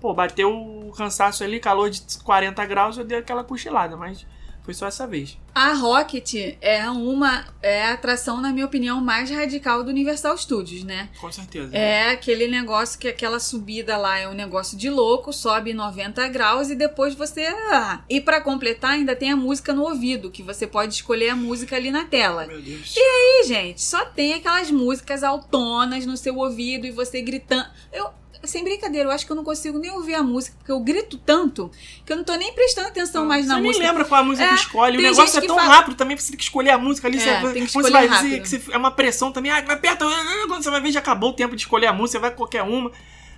[0.00, 4.24] pô, bateu o cansaço ali, calor de 40 graus, eu dei aquela cochilada, mas
[4.66, 5.38] foi só essa vez.
[5.54, 10.82] A Rocket é uma é a atração, na minha opinião, mais radical do Universal Studios,
[10.82, 11.08] né?
[11.20, 11.74] Com certeza.
[11.74, 16.68] É aquele negócio que aquela subida lá é um negócio de louco, sobe 90 graus
[16.68, 17.46] e depois você.
[17.46, 21.36] Ah, e pra completar, ainda tem a música no ouvido, que você pode escolher a
[21.36, 22.44] música ali na tela.
[22.46, 22.94] Meu Deus.
[22.96, 27.68] E, gente, só tem aquelas músicas autonas no seu ouvido e você gritando.
[27.92, 28.10] Eu.
[28.46, 31.18] Sem brincadeira, eu acho que eu não consigo nem ouvir a música, porque eu grito
[31.18, 31.70] tanto
[32.04, 33.78] que eu não tô nem prestando atenção mais na você música.
[33.78, 34.98] nem lembra qual a música É, que escolhe.
[34.98, 37.18] O negócio é tão fala- rápido também, você tem que escolher a música ali.
[37.18, 38.24] É, você, tem que escolher você vai rápido.
[38.28, 39.50] dizer que você- é uma pressão também.
[39.52, 40.04] Ah, aperta.
[40.48, 42.62] Quando você vai ver, já acabou o tempo de escolher a música, você vai qualquer
[42.62, 42.90] uma.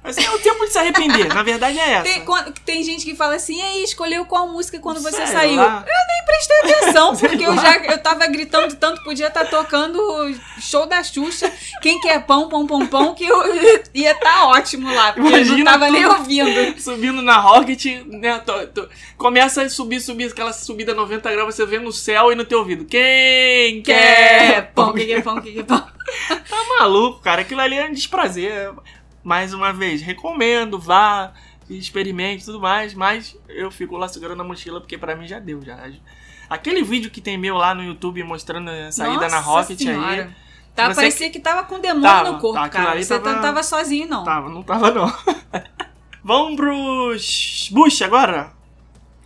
[0.03, 1.29] Assim, é o tempo de se arrepender.
[1.35, 2.05] Na verdade é essa.
[2.05, 5.27] Tem, quando- tem gente que fala assim, e aí, escolheu qual música quando você Sei
[5.27, 5.57] saiu?
[5.57, 5.85] lá.
[6.25, 10.01] prestei atenção, porque eu já eu tava gritando tanto, podia estar tocando
[10.61, 11.51] show da Xuxa,
[11.83, 13.43] quem quer pão, pão, pão, pão, que eu
[13.95, 16.81] ia estar ótimo lá, porque eu não Imagina tava nem ouvindo.
[16.81, 18.39] Subindo na Rocket, né?
[18.39, 22.35] tô- tô- começa a subir, subir, aquela subida 90 graus, você vê no céu e
[22.35, 22.85] no teu ouvido.
[22.85, 25.87] Quem Quer quer pão, quem quer pão, quem quer pão.
[26.49, 27.43] Tá maluco, cara.
[27.43, 28.71] Aquilo ali é um desprazer.
[29.23, 31.33] Mais uma vez, recomendo, vá,
[31.69, 35.39] experimente e tudo mais, mas eu fico lá segurando a mochila porque pra mim já
[35.39, 35.79] deu, já.
[36.49, 40.25] Aquele vídeo que tem meu lá no YouTube mostrando a saída na Nossa Rocket Senhora.
[40.25, 40.31] aí.
[40.75, 43.03] Tá, Você- parecia que tava com demônio Tava, no corpo, tá, cara.
[43.03, 44.25] Você tava- não tava sozinho, não.
[44.25, 45.13] Tava, não tava não.
[46.23, 48.53] Vamos pros Bush agora?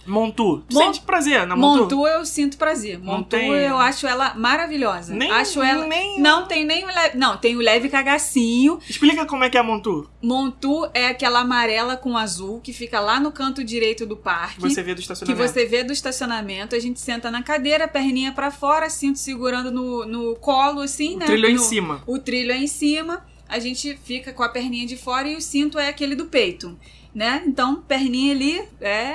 [0.07, 0.63] Montu.
[0.69, 1.83] Tu Mon- Sente prazer na Montu?
[1.83, 2.99] Montu eu sinto prazer.
[2.99, 5.15] Não Montu tem- eu acho ela maravilhosa.
[5.15, 5.87] Nem- acho ela.
[5.87, 7.17] nem- Não tem nem o leve.
[7.19, 8.79] Não, tem o leve cagacinho.
[8.89, 10.09] Explica como é que é a Montu.
[10.23, 14.61] Montu é aquela amarela com azul que fica lá no canto direito do parque.
[14.61, 15.49] Que você vê do que estacionamento.
[15.53, 20.05] você vê do estacionamento, a gente senta na cadeira, perninha pra fora, cinto segurando no,
[20.07, 21.27] no colo, assim, O né?
[21.27, 22.03] trilho é em cima.
[22.07, 25.41] O trilho é em cima, a gente fica com a perninha de fora e o
[25.41, 26.77] cinto é aquele do peito,
[27.15, 27.43] né?
[27.47, 29.15] Então, perninha ali é.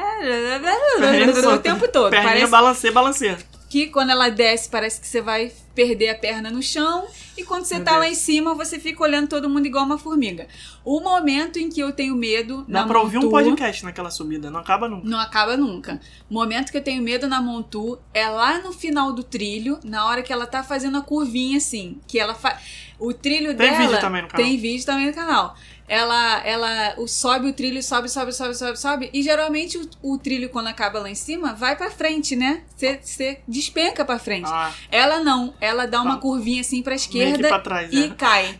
[0.99, 2.09] Perninha o tempo todo.
[2.11, 3.37] Perninha Parece balanceia, balanceia.
[3.69, 7.05] que quando ela desce, parece que você vai perder a perna no chão.
[7.37, 8.03] E quando você Meu tá Deus.
[8.03, 10.47] lá em cima, você fica olhando todo mundo igual uma formiga.
[10.83, 14.49] O momento em que eu tenho medo Dá na pra ouvir um podcast naquela subida,
[14.49, 15.07] não acaba nunca.
[15.07, 15.99] não acaba nunca.
[16.29, 20.07] O momento que eu tenho medo na Montu é lá no final do trilho, na
[20.07, 22.57] hora que ela tá fazendo a curvinha assim, que ela faz
[22.99, 24.45] o trilho Tem dela vídeo também no canal.
[24.47, 25.55] Tem vídeo também no canal.
[25.87, 30.17] Ela ela o- sobe o trilho, sobe, sobe, sobe, sobe, sobe, e geralmente o, o
[30.17, 32.63] trilho quando acaba lá em cima vai pra frente, né?
[32.75, 34.49] Você despenca pra frente.
[34.51, 36.21] Ah, Ela não, ela dá uma Tá.
[36.21, 38.15] curvinha assim pra esquerda pra trás, e né?
[38.17, 38.59] cai.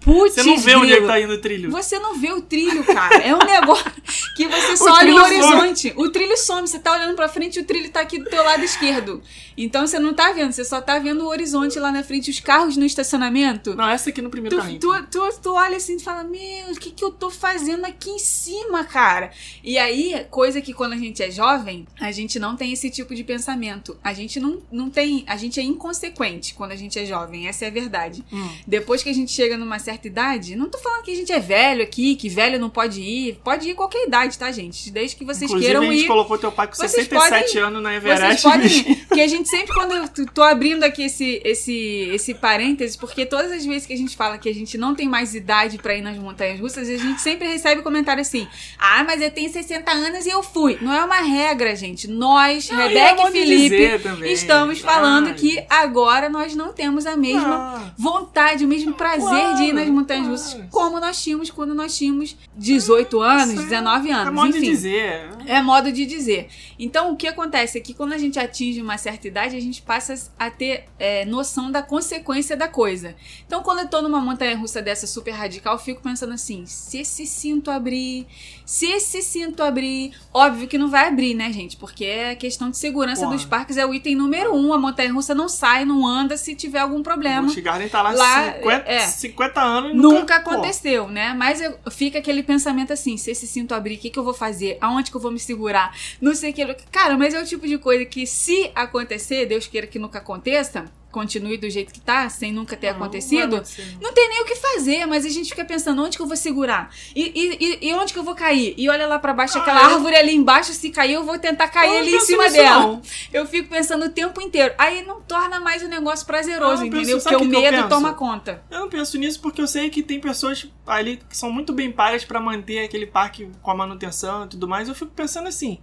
[0.00, 1.06] Putz, Você não vê onde é que grilo.
[1.06, 1.70] tá indo o trilho.
[1.70, 3.16] Você não vê o trilho, cara.
[3.16, 3.84] É um negócio
[4.34, 5.54] que você só O olha o trilho some.
[5.56, 5.92] horizonte.
[5.96, 6.66] O trilho some.
[6.66, 9.22] Você tá olhando pra frente e o trilho tá aqui do teu lado esquerdo.
[9.56, 12.40] Então você não tá vendo, você só tá vendo o horizonte lá na frente, os
[12.40, 13.74] carros no estacionamento.
[13.74, 14.80] Não, essa aqui no primeiro Tu, carrinho.
[14.80, 18.08] tu, tu, tu olha assim e fala, meu, o que, que eu tô fazendo aqui
[18.08, 19.30] em cima, cara?
[19.62, 23.14] E aí, coisa que quando a gente é jovem, a gente não tem esse tipo
[23.14, 23.98] de pensamento.
[24.02, 25.24] A gente não, não tem.
[25.26, 28.24] A gente é inconsequente quando a gente é jovem, essa é a verdade.
[28.32, 28.48] Hum.
[28.66, 31.38] Depois que a gente chega numa certa idade, não tô falando que a gente é
[31.40, 33.38] velho aqui, que velho não pode ir.
[33.44, 34.90] Pode ir qualquer idade, tá, gente?
[34.90, 36.06] Desde que vocês Inclusive, queiram a gente ir.
[36.06, 38.42] colocou teu pai com Vocês 67 podem- anos na Vocês Everest.
[38.42, 38.88] podem bicho.
[38.90, 38.96] ir.
[39.06, 43.50] Porque a gente sempre, quando eu tô abrindo aqui esse, esse, esse parêntese, porque todas
[43.52, 46.02] as vezes que a gente fala que a gente não tem mais idade pra ir
[46.02, 48.46] nas montanhas russas, a gente sempre recebe comentário assim:
[48.78, 50.78] ah, mas eu tenho 60 anos e eu fui.
[50.80, 52.08] Não é uma regra, gente.
[52.08, 55.34] Nós, Não, Rebeca e Felipe, estamos falando Ai.
[55.34, 59.88] que agora nós não temos a mesma Ah, vontade, o mesmo prazer de ir nas
[59.90, 64.30] montanhas russas, como nós tínhamos quando nós tínhamos 18 anos, isso é- 19 anos, É
[64.30, 64.60] modo enfim.
[64.60, 65.28] de dizer.
[65.46, 66.48] É modo de dizer.
[66.78, 69.82] Então, o que acontece é que quando a gente atinge uma certa idade, a gente
[69.82, 73.14] passa a ter é, noção da consequência da coisa.
[73.46, 76.98] Então, quando eu tô numa montanha russa dessa super radical, eu fico pensando assim: se
[76.98, 78.26] esse cinto abrir,
[78.64, 80.12] se esse cinto abrir.
[80.32, 81.76] Óbvio que não vai abrir, né, gente?
[81.76, 83.34] Porque é questão de segurança Porra.
[83.34, 84.72] dos parques, é o item número um.
[84.72, 87.42] A montanha russa não sai, não anda se tiver algum problema.
[87.42, 88.98] O Busch Garden tá lá, Lá, 50, é.
[89.00, 91.32] 50 anos e Nunca pô, aconteceu, né?
[91.34, 94.34] Mas eu- fica aquele pensamento assim: se esse cinto abrir, o que, que eu vou
[94.34, 94.76] fazer?
[94.80, 95.96] Aonde que eu vou me segurar?
[96.20, 96.64] Não sei o que.
[96.90, 100.84] Cara, mas é o tipo de coisa que, se acontecer, Deus queira que nunca aconteça,
[101.10, 103.56] continue do jeito que tá, sem nunca ter não, não acontecido.
[103.56, 103.96] acontecer.
[104.00, 106.36] Não tem nem o que fazer, mas a gente fica pensando onde que eu vou
[106.36, 106.94] segurar?
[107.14, 108.74] E, e, e- onde que eu vou cair?
[108.78, 111.38] E olha lá pra baixo, Ah, aquela eu- árvore ali embaixo, se cair, eu vou
[111.38, 112.80] tentar cair Eu não ali em cima dela.
[112.82, 113.02] não.
[113.32, 114.74] Eu fico pensando o tempo inteiro.
[114.78, 117.16] Aí não torna mais o negócio prazeroso, Não, eu entendeu?
[117.16, 118.62] penso- Porque o medo toma conta.
[118.70, 121.90] Eu não penso nisso porque eu sei que tem pessoas ali que são muito bem
[121.90, 124.88] pagas pra manter aquele parque com a manutenção e tudo mais.
[124.88, 125.78] Eu fico pensando assim: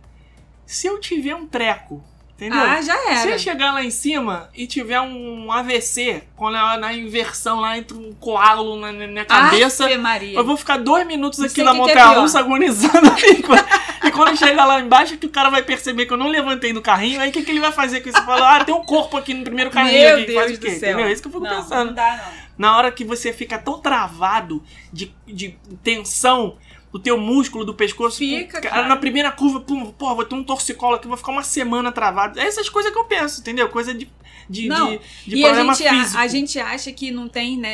[0.66, 2.04] se eu tiver um treco,
[2.38, 2.60] entendeu?
[2.60, 3.32] Ah, já Se era.
[3.32, 7.98] eu chegar lá em cima e tiver um AVC, quando é na inversão lá entra
[7.98, 10.38] um coágulo na minha cabeça, Ave Maria.
[10.38, 13.08] eu vou ficar dois minutos aqui na é montanha russa agonizando.
[13.28, 13.66] E quando-
[14.06, 16.82] e quando chegar lá embaixo, que o cara vai perceber que eu não levantei do
[16.82, 18.24] carrinho, aí o que, que ele vai fazer com isso?
[18.24, 20.00] Fala, ah, tem um corpo aqui no primeiro carrinho.
[20.00, 20.72] Meu aqui, faz Deus o quê?
[20.72, 20.90] do céu.
[20.92, 21.08] Entendeu?
[21.08, 21.88] É isso que eu fico não, pensando.
[21.88, 22.48] Não dá, não.
[22.58, 26.58] Na hora que você fica tão travado de, de tensão
[26.92, 28.88] do teu músculo do pescoço, Fica, pô, cara.
[28.88, 32.40] na primeira curva, pum, pô, vou ter um torcicolo aqui, vou ficar uma semana travado.
[32.40, 33.68] É essas coisas que eu penso, entendeu?
[33.70, 34.10] Coisa de
[34.50, 36.18] de, Não, de, de e a problema gente, a, físico.
[36.18, 37.70] a gente acha que não tem, né?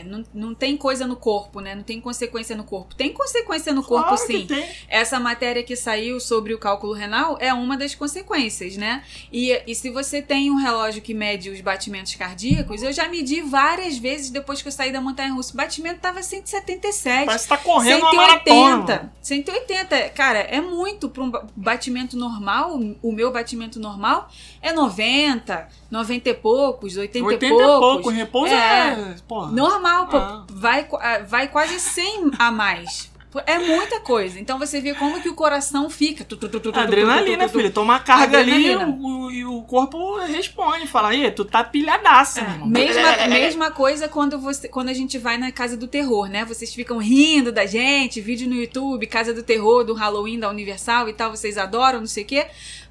[0.00, 1.74] é, não, não tem coisa no corpo, né?
[1.74, 2.94] Não tem consequência no corpo.
[2.94, 4.46] Tem consequência no corpo, Claro sim.
[4.88, 9.02] Essa matéria que saiu sobre o cálculo renal é uma das consequências, né?
[9.32, 13.40] E, e se você tem um relógio que mede os batimentos cardíacos, eu já medi
[13.42, 15.52] várias vezes depois que eu saí da montanha russa.
[15.52, 17.26] O batimento tava 177.
[17.26, 19.12] Parece que tá correndo uma maratona.
[19.20, 19.46] 180.
[19.66, 20.08] 180.
[20.10, 22.78] Cara, é muito para um ba- batimento normal.
[23.02, 24.30] O meu batimento normal
[24.62, 27.78] é 90, 90 e poucos, 80, 80 e e poucos.
[27.80, 28.56] pouco, repouso é.
[28.92, 29.14] É.
[29.26, 29.52] porra.
[29.52, 30.44] Normal, pô, Ah.
[30.50, 33.14] vai, ah, vai quase 100 a mais.
[33.44, 34.40] É muita coisa.
[34.40, 36.24] Então você vê como que o coração fica.
[36.24, 37.70] Tu, tu, tu, Adrenalina, filho.
[37.70, 38.98] Toma carga ali e Adrenalina.
[38.98, 40.86] o, e o corpo responde.
[40.86, 42.68] Fala, aí, tu tá pilhadaça, meu É, irmão.
[42.68, 46.46] mesma, mesma coisa quando, você, quando a gente vai na Casa do Terror, né?
[46.46, 51.06] Vocês ficam rindo da gente, vídeo no YouTube, Casa do Terror, do Halloween, da Universal
[51.10, 52.46] e tal, vocês adoram, não sei o quê.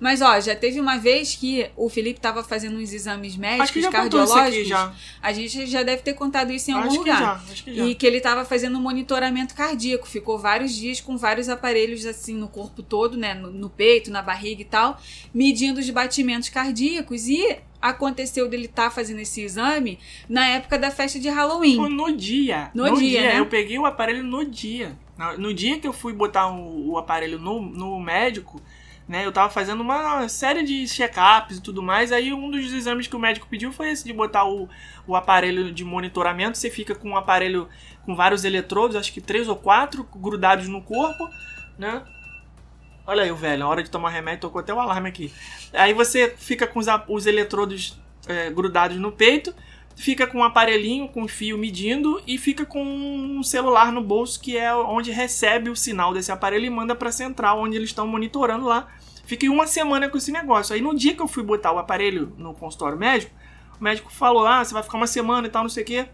[0.05, 3.89] Mas, ó, já teve uma vez que o Felipe tava fazendo uns exames médicos, que
[3.89, 4.71] cardiológicos.
[5.19, 7.19] A gente já deve ter contado isso em algum Acho que lugar.
[7.19, 7.85] já, acho que já.
[7.85, 10.07] E que ele tava fazendo um monitoramento cardíaco.
[10.07, 13.33] Ficou vários dias com vários aparelhos assim no corpo todo, né?
[13.33, 15.01] No, no peito, na barriga e tal,
[15.33, 17.27] medindo os batimentos cardíacos.
[17.27, 19.97] E aconteceu dele estar fazendo esse exame
[20.29, 21.77] na época da festa de Halloween.
[21.89, 22.69] No dia.
[22.75, 23.39] No dia, né?
[23.39, 24.95] Eu peguei o aparelho no dia.
[25.17, 28.61] No, no dia que eu fui botar o, o aparelho no, no médico,
[29.07, 29.25] né?
[29.25, 32.11] Eu tava fazendo uma série de check-ups e tudo mais.
[32.11, 34.67] Aí um dos exames que o médico pediu foi esse de botar o,
[35.05, 36.57] o aparelho de monitoramento.
[36.57, 37.69] Você fica com um aparelho
[38.05, 41.29] com vários eletrodos, acho que três ou quatro, grudados no corpo,
[41.77, 42.03] né?
[43.07, 45.31] Olha aí velho, a hora de tomar remédio, tocou até o alarme aqui.
[45.73, 49.53] Aí você fica com os, os eletrodos é, grudados no peito,
[49.95, 54.57] fica com um aparelhinho com fio medindo e fica com um celular no bolso que
[54.57, 58.65] é onde recebe o sinal desse aparelho e manda para central onde eles estão monitorando
[58.65, 58.87] lá.
[59.25, 60.75] Fiquei uma semana com esse negócio.
[60.75, 63.33] Aí no dia que eu fui botar o aparelho no consultório médico,
[63.79, 66.07] o médico falou: "Ah, você vai ficar uma semana e tal, não sei o quê".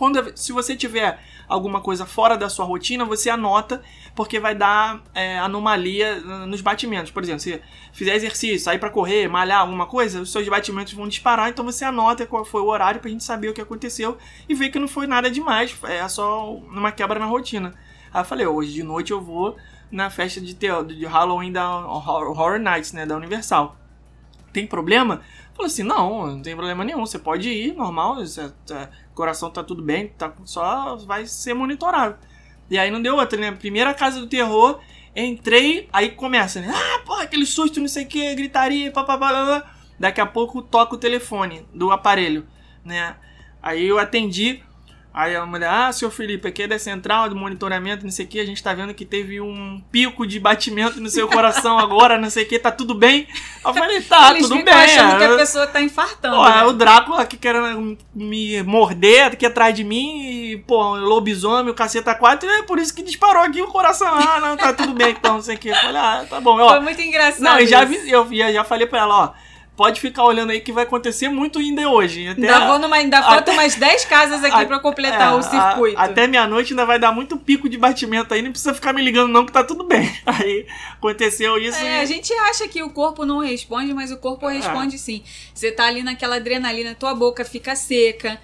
[0.00, 3.82] Quando, se você tiver alguma coisa fora da sua rotina, você anota,
[4.16, 7.10] porque vai dar é, anomalia uh, nos batimentos.
[7.10, 7.60] Por exemplo, se
[7.92, 11.84] fizer exercício, sair pra correr, malhar, alguma coisa, os seus batimentos vão disparar, então você
[11.84, 14.16] anota qual foi o horário pra gente saber o que aconteceu
[14.48, 17.74] e ver que não foi nada demais, é só uma quebra na rotina.
[18.10, 19.54] Aí eu falei, hoje de noite eu vou
[19.92, 23.76] na festa de, de Halloween da Horror Horror Nights, né, da Universal.
[24.50, 25.20] Tem problema?
[25.52, 28.88] Falou assim, não, não tem problema nenhum, você pode ir, normal, você, tá-
[29.20, 32.16] coração tá tudo bem, tá, só vai ser monitorado.
[32.70, 33.52] E aí não deu outra, né?
[33.52, 34.80] Primeira casa do terror,
[35.14, 36.72] entrei, aí começa, né?
[36.74, 39.70] Ah, porra, aquele susto, não sei o que, gritaria, papapá.
[39.98, 42.46] Daqui a pouco toca o telefone do aparelho,
[42.82, 43.14] né?
[43.62, 44.62] Aí eu atendi,
[45.12, 48.28] aí a mulher, ah, senhor Felipe, aqui é da central do monitoramento, não sei o
[48.28, 52.18] que, a gente tá vendo que teve um pico de batimento no seu coração agora,
[52.18, 53.26] não sei o que, tá tudo bem?
[53.64, 54.72] Eu falei, tá, Eles tudo bem.
[54.72, 55.26] achando que é.
[55.26, 56.36] a pessoa tá infartando.
[56.36, 56.60] Pô, né?
[56.60, 61.74] é o Drácula aqui querendo me morder aqui atrás de mim, e, pô, lobisomem, o
[61.74, 64.08] caceta 4, e é por isso que disparou aqui o coração.
[64.08, 65.68] Ah, não, tá tudo bem então, não sei o que.
[65.68, 66.80] Eu falei, ah, tá bom, Foi ó.
[66.80, 67.42] muito engraçado.
[67.42, 69.49] Não, e já, eu já, já falei pra ela, ó,
[69.80, 72.28] pode ficar olhando aí que vai acontecer muito ainda hoje.
[72.28, 75.34] Até, Ainda, vou numa, ainda falta até- umas 10 casas aqui a- pra completar é,
[75.34, 75.98] o circuito.
[75.98, 79.00] a- até meia-noite ainda vai dar muito pico de batimento aí, não precisa ficar me
[79.02, 80.06] ligando não que tá tudo bem.
[80.26, 82.00] Aí aconteceu isso É, e...
[82.02, 85.22] a gente acha que o corpo não responde, mas o corpo responde sim.
[85.54, 88.38] Você tá ali naquela adrenalina, tua boca fica seca,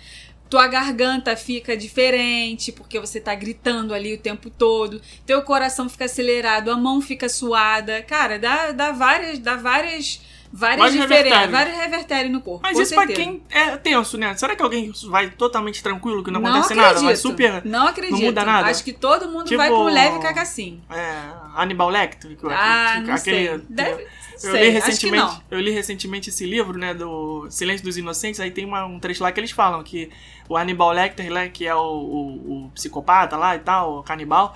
[0.49, 6.07] tua garganta fica diferente, porque você tá gritando ali o tempo todo, teu coração fica
[6.07, 8.01] acelerado, a mão fica suada.
[8.01, 9.39] Cara, dá, dá várias.
[9.39, 10.21] Dá várias.
[10.53, 12.61] Várias Vários diferenças, vários revertérios no corpo.
[12.63, 13.29] Mas isso pra certeza.
[13.29, 14.35] quem é tenso, né?
[14.37, 16.95] Será que alguém vai totalmente tranquilo, que não, Não acontece acredito.
[16.95, 17.05] nada?
[17.07, 17.65] Vai super...
[17.65, 18.19] Não acredito.
[18.23, 18.69] muda nada?
[18.71, 20.83] Acho que todo mundo Tipo- vai com leve cagacinho.
[20.91, 22.37] É, Hannibal Lecter?
[22.37, 23.59] que- Ah, não aquele- sei.
[23.69, 25.43] Deve, Eu sei, li, recentemente, não.
[25.51, 29.23] eu li recentemente esse livro, né, do Silêncio dos Inocentes, aí tem uma- um trecho
[29.23, 30.11] lá que eles falam que
[30.49, 34.55] o Hannibal Lecter, né, que é o, o- o psicopata lá e tal, o canibal,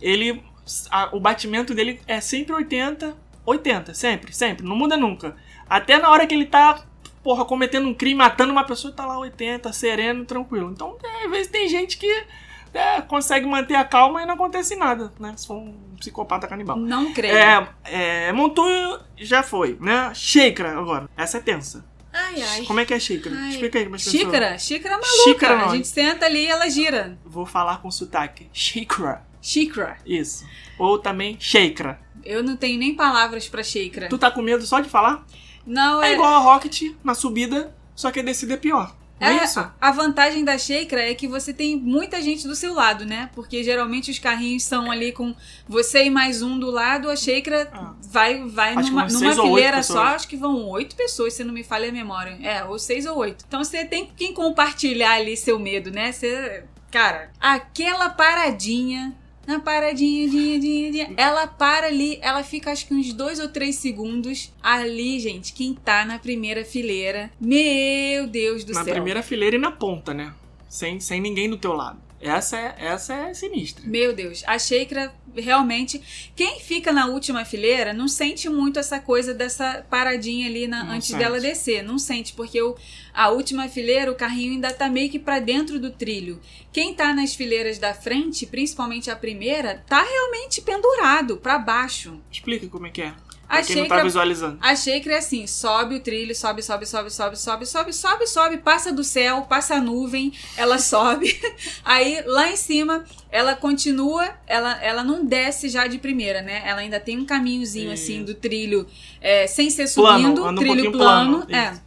[0.00, 0.42] ele,
[0.90, 5.36] a- o batimento dele é sempre 80, 80, sempre, sempre, não muda nunca.
[5.68, 6.84] Até na hora que ele tá,
[7.22, 10.70] porra, cometendo um crime, matando uma pessoa, tá lá 80, sereno, tranquilo.
[10.70, 12.24] Então, é, às vezes tem gente que
[12.72, 16.76] é, consegue manter a calma e não acontece nada, né, se for um psicopata canibal.
[16.76, 17.36] Não creio.
[17.36, 20.12] É, é, Montanha já foi, né?
[20.14, 21.08] Xícara agora.
[21.16, 21.84] Essa é tensa.
[22.12, 22.62] Ai, ai.
[22.64, 23.34] Como é que é xícara?
[23.36, 23.50] Ai.
[23.50, 24.02] Explica aí, mas.
[24.02, 24.56] Xícara?
[24.56, 25.24] Xícara maluca.
[25.24, 25.70] Xícara a não.
[25.70, 27.18] gente senta ali e ela gira.
[27.24, 28.48] Vou falar com sotaque.
[28.52, 29.22] Xícara.
[29.48, 29.98] Xícara.
[30.06, 30.46] Isso.
[30.78, 32.00] Ou também xícara.
[32.24, 34.08] Eu não tenho nem palavras pra xícara.
[34.08, 35.26] Tu tá com medo só de falar?
[35.66, 36.14] Não, É é.
[36.14, 38.96] igual a Rocket na subida, só que a descida é pior.
[39.20, 39.60] Não é, É, isso?
[39.80, 43.30] a- vantagem da Sheikra é que você tem muita gente do seu lado, né?
[43.34, 45.34] Porque geralmente os carrinhos são ali com
[45.68, 47.94] você e mais um do lado, a Sheikra Ah.
[48.02, 51.62] vai, vai Acho numa, numa fileira só, acho que vão oito pessoas, se não me
[51.62, 52.38] falha a memória.
[52.42, 53.44] É, ou seis ou oito.
[53.46, 56.10] Então você tem quem compartilhar ali seu medo, né?
[56.10, 59.14] Você, cara, aquela paradinha.
[59.46, 61.10] Na paradinha, dinha, dinha, dinha.
[61.16, 64.52] Ela para ali, ela fica acho que uns dois ou três segundos.
[64.62, 67.30] Ali, gente, quem tá na primeira fileira.
[67.40, 68.94] Meu Deus do Na céu.
[68.94, 70.32] primeira fileira e na ponta, né?
[70.68, 71.98] Sem, sem ninguém do teu lado.
[72.24, 73.84] Essa é, essa é sinistra.
[73.86, 76.00] Meu Deus, a Sheikra realmente.
[76.34, 81.08] Quem fica na última fileira não sente muito essa coisa dessa paradinha ali na- antes
[81.08, 81.18] sente.
[81.18, 81.82] dela descer.
[81.82, 82.74] Não sente, porque o,
[83.12, 86.40] a última fileira, o carrinho ainda tá meio que pra dentro do trilho.
[86.72, 92.18] Quem tá nas fileiras da frente, principalmente a primeira, tá realmente pendurado pra baixo.
[92.32, 93.12] Explica como é que é.
[93.54, 94.58] A Pra quem não tá Sheikra visualizando.
[94.60, 98.56] A Sheikra é assim, sobe o trilho, sobe, sobe, sobe, sobe, sobe, sobe, sobe, sobe,
[98.58, 101.38] passa do céu, passa a nuvem, ela sobe.
[101.84, 106.62] Aí lá em cima, ela continua, ela, ela não desce já de primeira, né?
[106.64, 108.86] Ela ainda tem um caminhozinho assim do trilho,
[109.20, 111.46] é, sem ser Plano, subindo, um trilho pouquinho plano.
[111.46, 111.78] plano, é.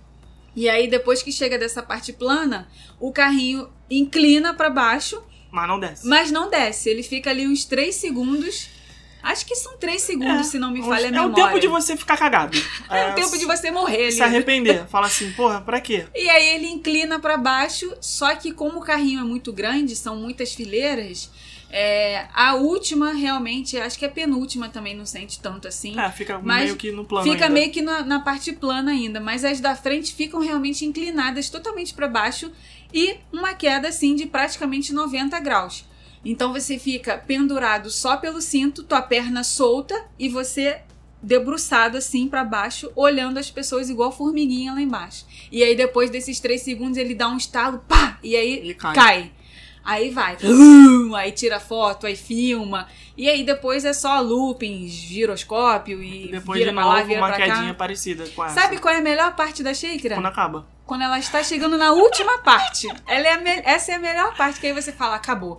[0.55, 2.67] E aí depois que chega dessa parte plana,
[2.99, 6.07] o carrinho inclina pra baixo, Mas não desce.
[6.07, 6.89] mas não desce.
[6.89, 8.69] Ele fica ali uns 3 segundos.
[9.31, 11.31] Acho que são 3 segundos, se não me falha a é memória.
[11.31, 12.57] o tempo de você ficar cagado.
[12.89, 14.11] É o tempo de você morrer ali.
[14.13, 14.87] se arrepender.
[14.87, 16.05] Fala assim, porra, pra quê?
[16.15, 20.15] E aí ele inclina pra baixo, só que como o carrinho é muito grande, são
[20.15, 21.29] muitas fileiras,
[21.69, 25.99] é, a última realmente, acho que a penúltima também não sente tanto assim.
[25.99, 27.53] É, fica meio que no plano Fica ainda.
[27.53, 31.93] meio que na, na parte plana ainda, mas as da frente ficam realmente inclinadas totalmente
[31.93, 32.51] pra baixo
[32.93, 35.85] e uma queda assim de praticamente 90 graus.
[36.23, 40.81] Então você fica pendurado só pelo cinto, tua perna solta e você
[41.21, 45.25] debruçado assim pra baixo, olhando as pessoas igual formiguinha lá embaixo.
[45.51, 48.95] E aí depois desses três segundos ele dá um estalo, pá, e aí cai.
[48.95, 49.31] cai.
[49.89, 50.35] Aí vai,
[51.15, 52.87] aí tira foto, aí filma.
[53.15, 57.21] E aí depois é só looping, giroscópio e Depois vira de pra lá, novo, vira
[57.21, 57.73] uma quedinha cá.
[57.73, 58.53] parecida com essa.
[58.61, 60.15] Sabe qual é a melhor parte da Shakira?
[60.15, 60.67] Quando acaba.
[60.85, 62.85] Quando ela está chegando na última parte.
[63.07, 65.57] Ela é me- Essa é a melhor parte, que aí você fala, acabou.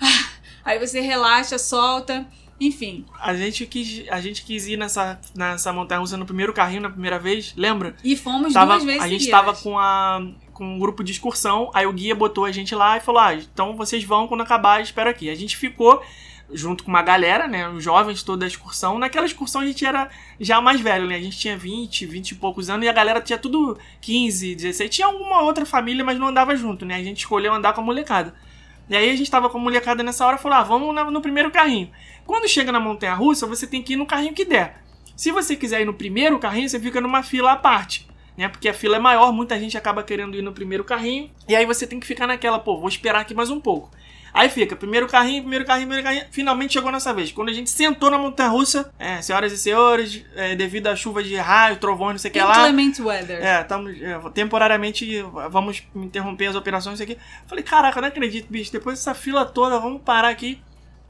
[0.00, 0.28] Ah,
[0.64, 2.26] Aí você relaxa, solta,
[2.60, 3.06] enfim.
[3.20, 6.90] A gente quis, a gente quis ir nessa, nessa montanha russa no primeiro carrinho, na
[6.90, 7.94] primeira vez, lembra?
[8.04, 9.40] E fomos Tava- duas vezes a gente seguidas.
[9.40, 10.20] tava com, a,
[10.58, 13.32] com um grupo de excursão, aí o guia botou a gente lá e falou: ah,
[13.32, 15.30] então vocês vão quando acabar, espero aqui.
[15.30, 16.02] A gente ficou
[16.52, 17.68] junto com uma galera, né?
[17.68, 18.98] Os jovens toda a excursão.
[18.98, 21.14] Naquela excursão a gente era já mais velho, né?
[21.14, 24.90] A gente tinha 20, 20 e poucos anos e a galera tinha tudo 15, 16.
[24.90, 26.96] Tinha alguma outra família, mas não andava junto, né?
[26.96, 28.34] A gente escolheu andar com a molecada.
[28.90, 31.20] E aí a gente tava com a molecada nessa hora e falou: ah, vamos no
[31.20, 31.88] primeiro carrinho.
[32.26, 34.82] Quando chega na montanha russa, você tem que ir no carrinho que der.
[35.14, 38.07] Se você quiser ir no primeiro carrinho, você fica numa fila à parte.
[38.38, 38.48] Né?
[38.48, 41.28] Porque a fila é maior, muita gente acaba querendo ir no primeiro carrinho.
[41.48, 43.90] E aí você tem que ficar naquela, pô, vou esperar aqui mais um pouco.
[44.32, 46.26] Aí fica, primeiro carrinho, primeiro carrinho, primeiro carrinho.
[46.30, 47.32] Finalmente chegou a nossa vez.
[47.32, 51.20] Quando a gente sentou na montanha russa, é, senhoras e senhores, é, devido à chuva
[51.20, 52.68] de raio, trovões, não sei o que lá.
[52.68, 53.44] Inclement weather.
[53.44, 53.96] É, estamos
[54.32, 55.20] temporariamente
[55.50, 57.18] vamos interromper as operações aqui.
[57.44, 58.70] Falei, caraca, eu não acredito, bicho.
[58.70, 60.62] Depois dessa fila toda, vamos parar aqui.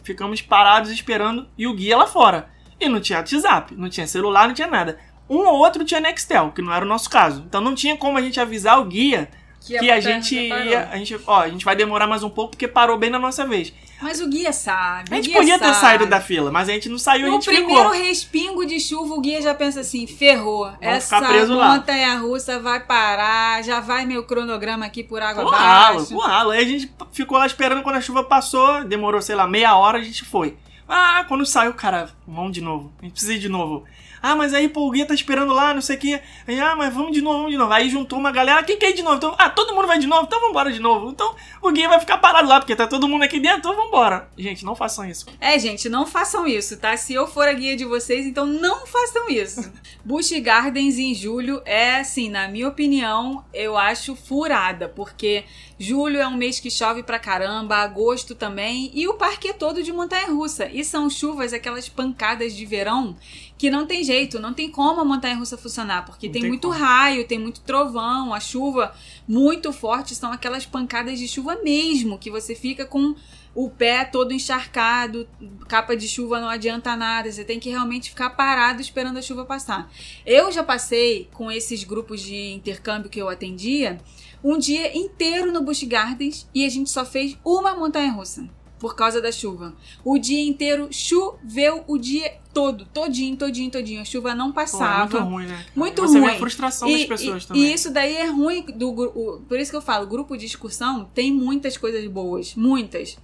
[0.03, 2.49] Ficamos parados esperando e o guia lá fora.
[2.81, 4.99] E não tinha WhatsApp, não tinha celular, não tinha nada.
[5.29, 7.45] Um ou outro tinha Nextel, que não era o nosso caso.
[7.47, 9.29] Então não tinha como a gente avisar o guia
[9.61, 10.89] que a montanha gente ia.
[10.91, 13.47] A gente, ó, a gente vai demorar mais um pouco porque parou bem na nossa
[13.47, 13.73] vez.
[14.01, 15.09] Mas o guia sabe.
[15.11, 15.81] A gente podia ter sabe.
[15.81, 17.91] saído da fila, mas a gente não saiu, a No primeiro ficou.
[17.91, 20.73] respingo de chuva, o guia já pensa assim: ferrou.
[20.81, 21.75] Essa ficar preso lá.
[21.75, 26.17] montanha russa vai parar, já vai meu cronograma aqui por água abaixo.
[26.23, 29.99] Aí a gente ficou lá esperando quando a chuva passou, demorou, sei lá, meia hora,
[29.99, 30.57] a gente foi.
[30.89, 32.93] Ah, quando saiu, cara, vamos de novo.
[32.99, 33.85] A gente precisa ir de novo.
[34.23, 36.21] Ah, mas aí, pô, o guia tá esperando lá, não sei o quê.
[36.47, 37.73] Aí, ah, mas vamos de novo, vamos de novo.
[37.73, 39.17] Aí juntou uma galera, quem quer ir de novo?
[39.17, 41.11] Então, ah, todo mundo vai de novo, então vambora de novo.
[41.11, 44.29] Então o guia vai ficar parado lá, porque tá todo mundo aqui dentro, então vambora.
[44.37, 45.27] Gente, não façam isso.
[45.41, 46.97] É, gente, não façam isso, tá?
[46.97, 49.71] Se eu for a guia de vocês, então não façam isso.
[50.05, 55.45] Busch Gardens em julho é, assim, na minha opinião, eu acho furada, porque
[55.79, 59.83] julho é um mês que chove pra caramba, agosto também, e o parque é todo
[59.83, 60.69] de montanha-russa.
[60.79, 63.17] E são chuvas, aquelas pancadas de verão,
[63.59, 66.81] que não tem jeito, não tem como a montanha-russa funcionar, porque tem, tem muito como.
[66.81, 68.95] raio, tem muito trovão, a chuva
[69.27, 73.17] muito forte, são aquelas pancadas de chuva mesmo, que você fica com
[73.57, 75.29] o pé todo encharcado,
[75.67, 79.45] capa de chuva não adianta nada, você tem que realmente ficar parado esperando a chuva
[79.45, 79.91] passar.
[80.25, 83.99] Eu já passei com esses grupos de intercâmbio que eu atendia
[84.45, 88.49] um dia inteiro no Busch Gardens e a gente só fez uma montanha russa.
[88.79, 89.75] Por causa da chuva.
[90.05, 94.01] O dia inteiro choveu o dia todo, todinho, todinho, todinho.
[94.01, 95.21] A chuva não Pô, é passava.
[95.21, 95.67] muito ruim, né?
[95.75, 96.35] Muito Você vê ruim.
[96.35, 97.63] a frustração E, das pessoas e- também.
[97.65, 101.05] e isso daí é ruim do o- por isso que eu falo, grupo de excursão
[101.15, 103.17] tem muitas coisas boas, muitas.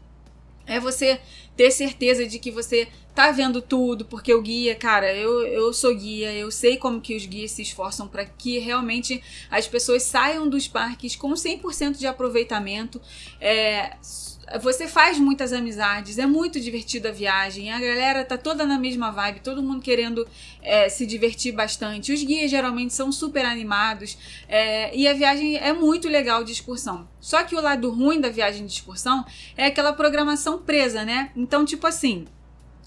[0.67, 1.21] É você
[1.57, 5.95] ter certeza de que você tá vendo tudo, porque o guia, cara, eu, eu sou
[5.95, 10.49] guia, eu sei como que os guias se esforçam para que realmente as pessoas saiam
[10.49, 13.01] dos parques com 100% de aproveitamento.
[13.41, 13.95] É,
[14.61, 19.11] você faz muitas amizades, é muito divertido a viagem, a galera tá toda na mesma
[19.11, 20.27] vibe, todo mundo querendo
[20.63, 22.13] é, se divertir bastante.
[22.13, 24.17] Os guias geralmente são super animados
[24.49, 27.09] é, e a viagem é muito legal de excursão.
[27.21, 29.25] Só que o lado ruim da viagem de excursão
[29.57, 31.31] é aquela programação presa, né?
[31.37, 32.27] Então, tipo assim.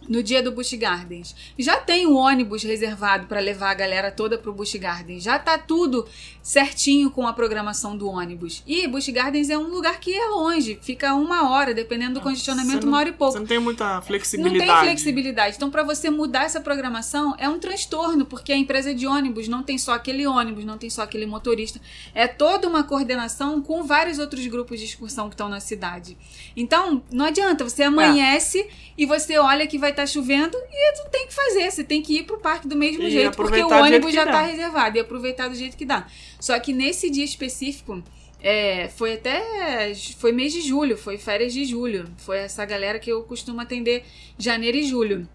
[0.07, 1.35] No dia do Busch Gardens.
[1.59, 5.21] Já tem um ônibus reservado para levar a galera toda pro Busch Gardens.
[5.21, 6.07] Já tá tudo
[6.41, 8.63] certinho com a programação do ônibus.
[8.65, 12.23] E Busch Gardens é um lugar que é longe, fica uma hora, dependendo do Você
[12.23, 13.33] congestionamento, não- uma hora e pouco.
[13.33, 14.65] Você não tem muita Não flexibilidade.
[14.65, 15.55] tem flexibilidade.
[15.57, 19.61] Então, para você mudar essa programação, é um transtorno, porque a empresa de ônibus não
[19.61, 21.81] tem só aquele ônibus, não tem só aquele motorista.
[22.15, 26.17] É toda uma coordenação com vários outros grupos de excursão que estão na cidade.
[26.55, 28.65] Então, não adianta, você amanhece
[28.97, 31.69] e você olha que vai estar chovendo e tem que fazer.
[31.71, 34.41] Você tem que ir pro parque do mesmo E jeito, porque o ônibus já tá
[34.41, 36.07] reservado e aproveitar do jeito que dá.
[36.39, 38.03] Só que nesse dia específico,
[38.41, 39.93] é, foi até.
[40.17, 42.07] Foi mês de julho, foi férias de julho.
[42.17, 44.05] Foi essa galera que eu costumo atender
[44.37, 45.27] janeiro e julho.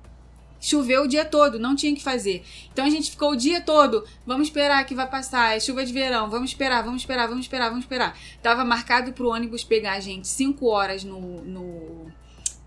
[0.61, 2.45] Choveu o dia todo, não tinha o que fazer.
[2.73, 4.05] Então a gente ficou o dia todo.
[4.25, 5.57] Vamos esperar que vai passar.
[5.57, 6.31] É chuva de verão.
[6.31, 8.17] Vamos esperar, vamos esperar, vamos esperar, vamos esperar.
[8.41, 12.13] Tava marcado pro ônibus pegar a gente 5 horas no, no,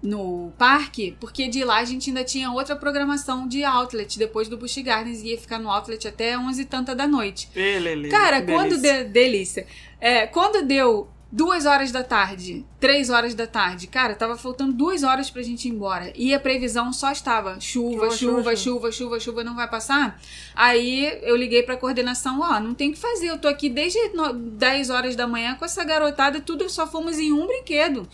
[0.06, 4.18] no parque, porque de lá a gente ainda tinha outra programação de outlet.
[4.20, 7.49] Depois do Busch Gardens ia ficar no outlet até 11 e tanta da noite.
[7.56, 9.03] Lelê, Cara, que quando delícia.
[9.03, 9.10] deu.
[9.12, 9.68] Delícia.
[9.99, 15.03] É, quando deu duas horas da tarde, três horas da tarde, cara, tava faltando duas
[15.03, 16.14] horas pra gente ir embora.
[16.16, 20.18] E a previsão só estava chuva, Chuva, chuva, chuva, chuva, chuva, chuva, não vai passar.
[20.53, 23.28] Aí eu liguei pra coordenação, ó, não tem o que fazer.
[23.30, 27.20] Eu tô aqui desde no- 10 horas da manhã com essa garotada, tudo só fomos
[27.20, 28.08] em um brinquedo.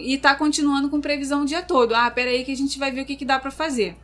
[0.00, 1.94] E tá continuando com previsão o dia todo.
[1.94, 3.96] Ah, peraí que a gente vai ver o que, que dá pra fazer.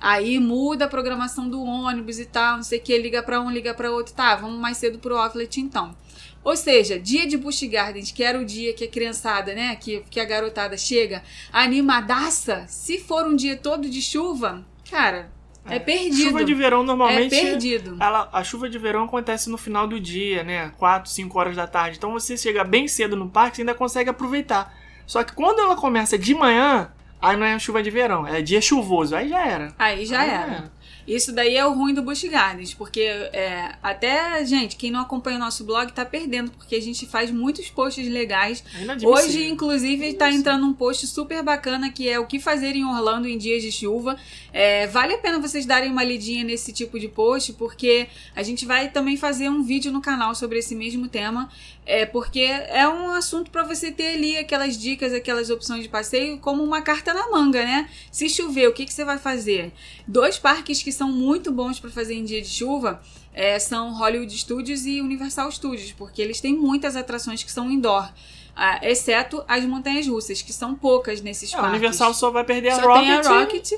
[0.00, 3.50] Aí muda a programação do ônibus e tal, não sei o que, liga pra um,
[3.50, 4.14] liga pra outro.
[4.14, 5.94] Tá, vamos mais cedo pro outlet então.
[6.42, 10.02] Ou seja, dia de Busch Gardens, que era o dia que a criançada, né, que,
[10.08, 15.30] que a garotada chega animadaça, se for um dia todo de chuva, cara,
[15.66, 16.30] é, perdido.
[16.30, 17.30] Chuva de verão é normalmente.
[17.30, 17.96] perdido.
[18.00, 20.72] Ela, a chuva de verão acontece no final do dia, né?
[20.78, 21.98] 4, 5 horas da tarde.
[21.98, 24.79] Então você chega bem cedo no parque, você ainda consegue aproveitar.
[25.10, 26.88] Só que quando ela começa de manhã,
[27.20, 29.16] aí não é chuva de verão, é dia chuvoso.
[29.16, 29.74] Aí já era.
[29.76, 30.70] Aí já Aí era.
[31.06, 35.36] Isso daí é o ruim do Busch Gardens, porque é, até, gente, quem não acompanha
[35.36, 38.62] o nosso blog tá perdendo, porque a gente faz muitos posts legais
[39.02, 39.06] É.
[39.06, 43.28] Hoje, inclusive, está entrando um post super bacana que é o que fazer em Orlando
[43.28, 44.16] em dias de chuva.
[44.52, 48.66] É, vale a pena vocês darem uma lidinha nesse tipo de post, porque a gente
[48.66, 51.48] vai também fazer um vídeo no canal sobre esse mesmo tema.
[51.86, 56.38] É, porque é um assunto para você ter ali aquelas dicas, aquelas opções de passeio,
[56.38, 57.88] como uma carta na manga, né?
[58.12, 59.72] Se chover, o que, que você vai fazer?
[60.06, 63.00] Dois parques que são muito bons para fazer em dia de chuva
[63.32, 68.12] é, são Hollywood Studios e Universal Studios, porque eles têm muitas atrações que são indoor.
[68.56, 71.70] ah, exceto as montanhas russas, que são poucas nesses É, parques.
[71.70, 73.02] Universal só vai perder a Só Rocket.
[73.04, 73.72] tem a Rocket.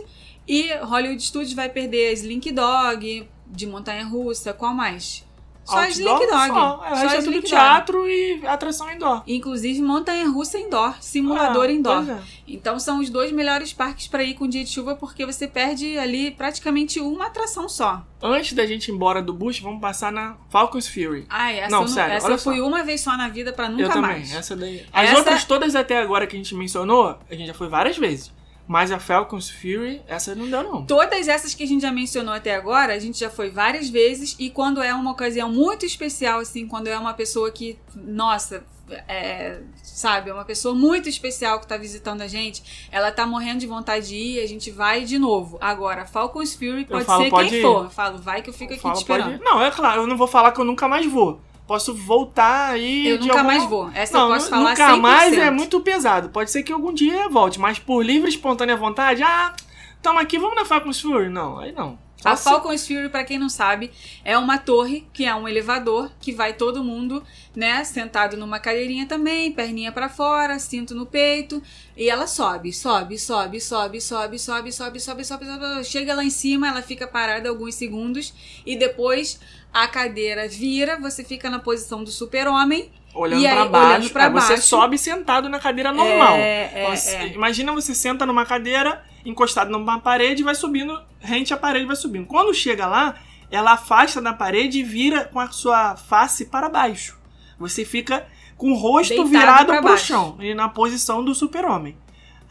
[0.49, 4.53] E Hollywood Studios vai perder a Slink Dog, de montanha russa.
[4.53, 5.25] Qual mais?
[5.65, 6.49] Só Outdoor, Slink Dog.
[6.49, 9.23] Só, é, Só é tudo teatro e atração indoor.
[9.27, 12.11] Inclusive montanha russa indoor, simulador Ah, indoor.
[12.11, 12.19] é.
[12.49, 15.97] Então são os dois melhores parques para ir com dia de chuva, porque você perde
[15.99, 18.05] ali praticamente uma atração só.
[18.21, 21.27] Antes da gente ir embora do Bush, vamos passar na Falcons Fury.
[21.29, 22.67] Ai, essa, Não, eu, sério, essa eu fui só.
[22.67, 24.35] uma vez só na vida para nunca eu também, mais.
[24.35, 24.85] essa daí.
[24.93, 27.97] As Essa- outras todas até agora que a gente mencionou, a gente já foi várias
[27.97, 28.33] vezes.
[28.67, 30.87] Mas a Falcons Fury, essa não deu não.
[30.87, 34.37] Todas essas que a gente já mencionou até agora, a gente já foi várias vezes
[34.39, 38.65] e quando é uma ocasião muito especial, assim, quando é uma pessoa que, nossa,
[39.09, 43.61] é, sabe, é uma pessoa muito especial que tá visitando a gente, ela tá morrendo
[43.61, 45.59] de vontade de ir, a gente vai de novo.
[45.61, 47.63] Agora, Falcons Fury pode falo, ser pode quem ir.
[47.63, 47.85] for.
[47.85, 49.39] Eu falo, vai que eu fico Eu aqui falo, te esperando.
[49.43, 51.41] Não, é claro, eu não vou falar que eu nunca mais vou.
[51.67, 53.09] Posso voltar aí.
[53.09, 53.91] Eu nunca mais vou.
[53.95, 55.01] Essa Não, eu posso falar nunca 100%.
[55.01, 56.29] mais é muito pesado.
[56.31, 59.55] Pode ser que algum dia volte, mas por livre e espontânea vontade, ah,
[60.03, 61.29] tamo aqui, vamos na Falcons Fury?
[61.29, 61.99] Não, aí não.
[62.21, 63.91] Só A se- Falcons Fury, pra quem não sabe,
[64.25, 67.21] é uma torre que é um elevador que vai todo mundo,
[67.53, 71.61] né, sentado numa cadeirinha também, perninha pra fora, cinto no peito,
[71.97, 76.31] e ela sobe, sobe, sobe, sobe, sobe, sobe, sobe, sobe, sobe, sobe, chega lá em
[76.31, 78.33] cima, ela fica parada alguns segundos
[78.65, 79.41] e depois
[79.73, 83.87] a cadeira vira, você fica na posição do super-homem Olhando E aí, pra baixo.
[83.91, 84.63] olhando pra É, Você baixo.
[84.69, 86.35] sobe sentado na cadeira normal.
[86.37, 87.27] É, é, Você- é.
[87.35, 91.95] Imagina você senta numa cadeira, encostado numa parede e vai subindo, rente à parede vai
[91.95, 92.25] subindo.
[92.25, 93.17] Quando chega lá,
[93.51, 97.19] ela afasta da parede e vira com a sua face para baixo.
[97.59, 100.07] Você fica com o rosto Deitado virado pro baixo.
[100.07, 101.95] chão, e na posição do super-homem.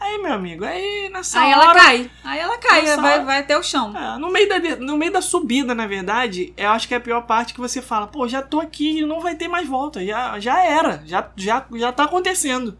[0.04, 1.62] Aí, meu amigo, aí nessa Aí hora...
[1.64, 2.10] ela cai.
[2.24, 3.96] Aí ela cai, vai, hora- vai até o chão.
[3.96, 7.00] É, no, meio da, no meio da subida, na verdade, eu acho que é a
[7.00, 10.04] pior parte que você fala, pô, já tô aqui e não vai ter mais volta.
[10.04, 12.76] Já, já era, já, já, já tá acontecendo.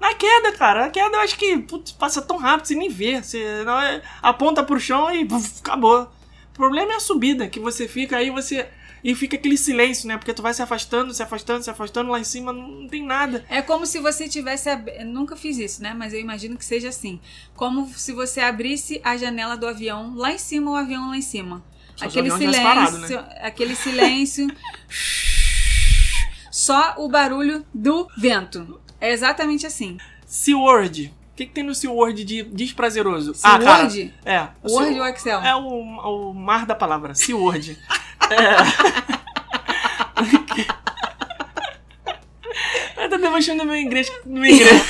[0.00, 3.22] Na queda, cara, a queda eu acho que putz, passa tão rápido, você nem vê.
[3.22, 6.02] Você não é- aponta pro chão e puf, acabou.
[6.02, 8.68] O problema é a subida, que você fica aí, você.
[9.08, 10.16] E fica aquele silêncio, né?
[10.18, 13.44] Porque tu vai se afastando, se afastando, se afastando, lá em cima não tem nada.
[13.48, 14.68] É como se você tivesse.
[14.68, 15.94] ab- Nunca fiz isso, né?
[15.96, 17.20] Mas eu imagino que seja assim.
[17.54, 21.22] Como se você abrisse a janela do avião lá em cima, o avião lá em
[21.22, 21.62] cima.
[21.94, 22.62] Só o aquele silêncio.
[22.64, 23.08] parado, né?
[23.42, 24.48] Aquele silêncio.
[26.50, 28.80] Só o barulho do vento.
[29.00, 29.98] É exatamente assim.
[30.26, 31.12] SeaWorld.
[31.32, 33.32] O que, que tem no SeaWorld de desprazeroso?
[33.42, 34.14] Ah, cara, SeaWorld?
[34.24, 34.48] é.
[34.64, 35.40] Word ou Excel?
[35.42, 37.78] É o, o mar da palavra, SeaWorld.
[38.30, 38.56] é.
[42.96, 44.10] Eu tô demonstrando meu inglês.
[44.24, 44.82] Meu inglês.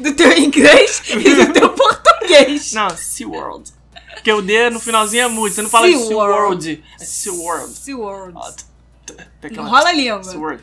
[0.00, 2.72] Do teu inglês e do teu português.
[2.72, 3.72] Não, SeaWorld.
[4.14, 5.54] Porque o D no finalzinho é mudo.
[5.54, 6.82] Você não fala SeaWorld.
[6.98, 7.00] SeaWorld.
[7.00, 7.04] É
[7.74, 8.34] SeaWorld.
[9.40, 10.24] Tem aquela- Enrola a língua.
[10.24, 10.62] SeaWorld.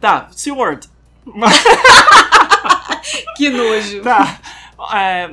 [0.00, 0.88] Tá, SeaWorld.
[3.36, 4.02] Que nojo.
[4.02, 4.38] Tá.
[4.94, 5.30] É,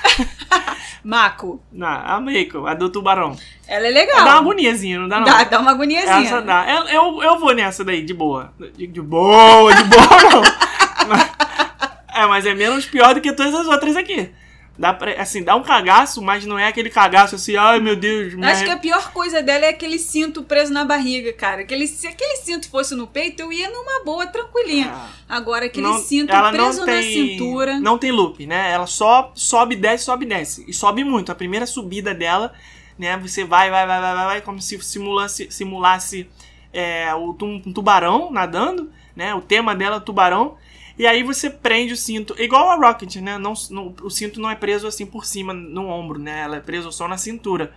[1.04, 1.60] Mako.
[1.72, 3.36] Não, a Mako, a do tubarão.
[3.66, 4.38] Ela é Dá uma legal.
[4.38, 5.24] agoniazinha, não dá não?
[5.24, 6.26] Dá, dá uma agoniazinha.
[6.26, 6.64] Essa dá.
[6.68, 8.52] Eu, eu, eu vou nessa daí, de boa.
[8.76, 10.42] De, de boa, de boa não.
[12.14, 14.30] É, mas é menos pior do que todas as outras aqui.
[14.78, 18.32] Dá pra, assim, dá um cagaço, mas não é aquele cagaço assim, ai meu Deus.
[18.32, 21.60] me Acho que a pior coisa dela é aquele cinto preso na barriga, cara.
[21.60, 24.90] Aquele, se aquele cinto fosse no peito, eu ia numa boa, tranquilinha.
[24.90, 27.80] Ah, Agora, aquele não- cinto preso não na tem, cintura.
[27.80, 28.72] Não tem loop, né?
[28.72, 30.64] Ela só sobe, desce, sobe, desce.
[30.66, 31.30] E sobe muito.
[31.30, 32.52] A primeira subida dela,
[32.98, 33.16] né?
[33.18, 36.26] Você vai, vai, vai, vai, vai, vai como se simulasse, simulasse
[36.72, 37.34] é, um
[37.74, 39.34] tubarão nadando, né?
[39.34, 40.56] O tema dela é tubarão.
[41.02, 43.36] E aí você prende o cinto, igual a Rocket, né?
[43.36, 46.42] Não, não- o cinto não é preso assim por cima, no ombro, né?
[46.42, 47.74] Ela é preso só na cintura.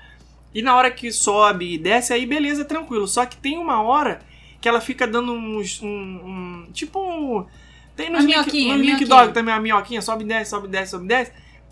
[0.54, 3.08] E na hora que sobe e desce, aí beleza, tranquilo.
[3.08, 4.22] Só que tem uma hora
[4.62, 5.82] que ela fica dando uns.
[5.82, 7.48] Um, um- tipo um.
[7.96, 9.06] Tem nos Link, no Link.
[9.06, 11.32] Dog também, a minhoquinha, sobe e desce, sobe e desce, sobe e desce.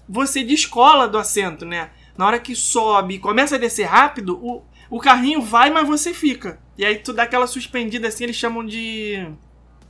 [0.10, 1.92] Você descola do assento, né?
[2.18, 6.16] Na hora que sobe e começa a descer rápido, o, o carrinho vai, mas você
[6.16, 6.60] fica.
[6.78, 9.24] E aí tu dá aquela suspendida assim, eles chamam de.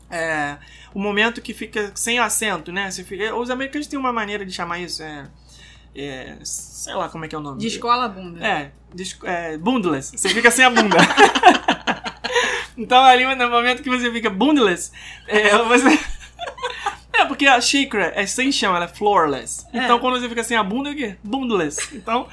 [0.09, 0.57] É,
[0.94, 2.89] o momento que fica sem assento, né?
[2.91, 5.02] Você fica- os americanos têm uma maneira de chamar isso.
[5.04, 5.28] É,
[5.96, 7.60] é, sei lá como é que é o nome.
[7.60, 8.46] Descola a bunda.
[8.46, 10.12] É, dis- é bundless.
[10.18, 10.98] Você fica sem a bunda.
[12.78, 14.91] então ali no momento que você fica bundless,
[15.28, 16.00] é, você.
[17.16, 19.66] É, porque a Shakra é sem chão, ela é floorless.
[19.72, 19.84] É.
[19.84, 21.16] Então quando você fica sem a bunda, é o quê?
[21.24, 21.95] Bundless.
[21.95, 22.28] Então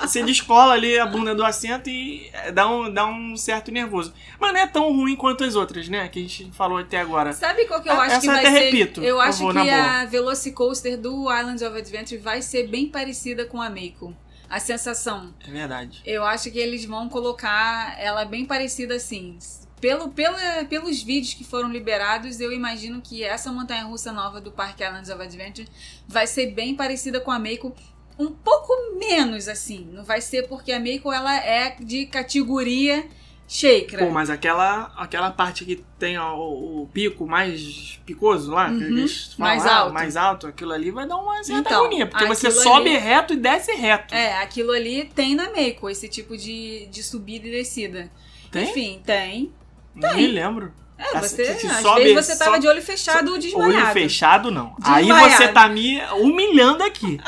[0.00, 4.12] você descola ali a bunda do assento e é, dá um, dá um certo nervoso.
[4.40, 6.08] Mas não é tão ruim quanto as outras, né?
[6.08, 7.32] Que a gente falou até agora.
[7.34, 8.58] Sabe qual que eu Ah, acho essa que vai até ser?
[8.64, 13.60] repito, eu acho que a Velocicoaster do Islands of Adventure vai ser bem parecida com
[13.60, 14.16] a Mako.
[14.48, 15.32] A sensação.
[15.46, 16.02] É verdade.
[16.04, 19.38] Eu acho que eles vão colocar ela bem parecida assim.
[19.82, 24.52] Pelo, pela, pelos vídeos que foram liberados, eu imagino que essa montanha russa nova do
[24.52, 25.66] Parque Islands of Adventure
[26.06, 27.74] vai ser bem parecida com a Mako.
[28.16, 29.88] Um pouco menos assim.
[29.92, 33.04] Não vai ser porque a Mako ela é de categoria
[33.48, 34.06] Shakra.
[34.06, 39.08] Pô, mas aquela, aquela parte que tem o, o pico mais picoso lá, que Uhum,
[39.08, 39.92] falam, mais ah, alto.
[39.94, 43.34] mais alto, aquilo ali vai dar uma certa Então, agonia, porque você sobe ali- reto
[43.34, 44.14] e desce reto.
[44.14, 48.08] É, aquilo ali tem na Mako, esse tipo de, de subida e descida.
[48.50, 48.70] Tem?
[48.70, 49.52] Enfim, tem.
[49.94, 50.72] Não me lembro.
[50.98, 53.74] É, você, que se às sobe- vezes você tava sobe- de olho fechado ou desmaiado.
[53.76, 54.76] Olho fechado, não.
[54.84, 55.34] Aí Desmaiado.
[55.36, 57.18] você tá me humilhando aqui.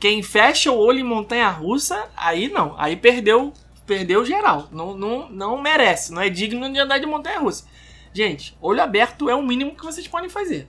[0.00, 2.74] Quem fecha o olho em montanha russa, aí não.
[2.76, 3.52] Aí perdeu,
[3.86, 4.68] perdeu geral.
[4.72, 6.12] Não, não, não merece.
[6.12, 7.66] Não é digno de andar de montanha russa.
[8.12, 10.68] Gente, olho aberto é o mínimo que vocês podem fazer.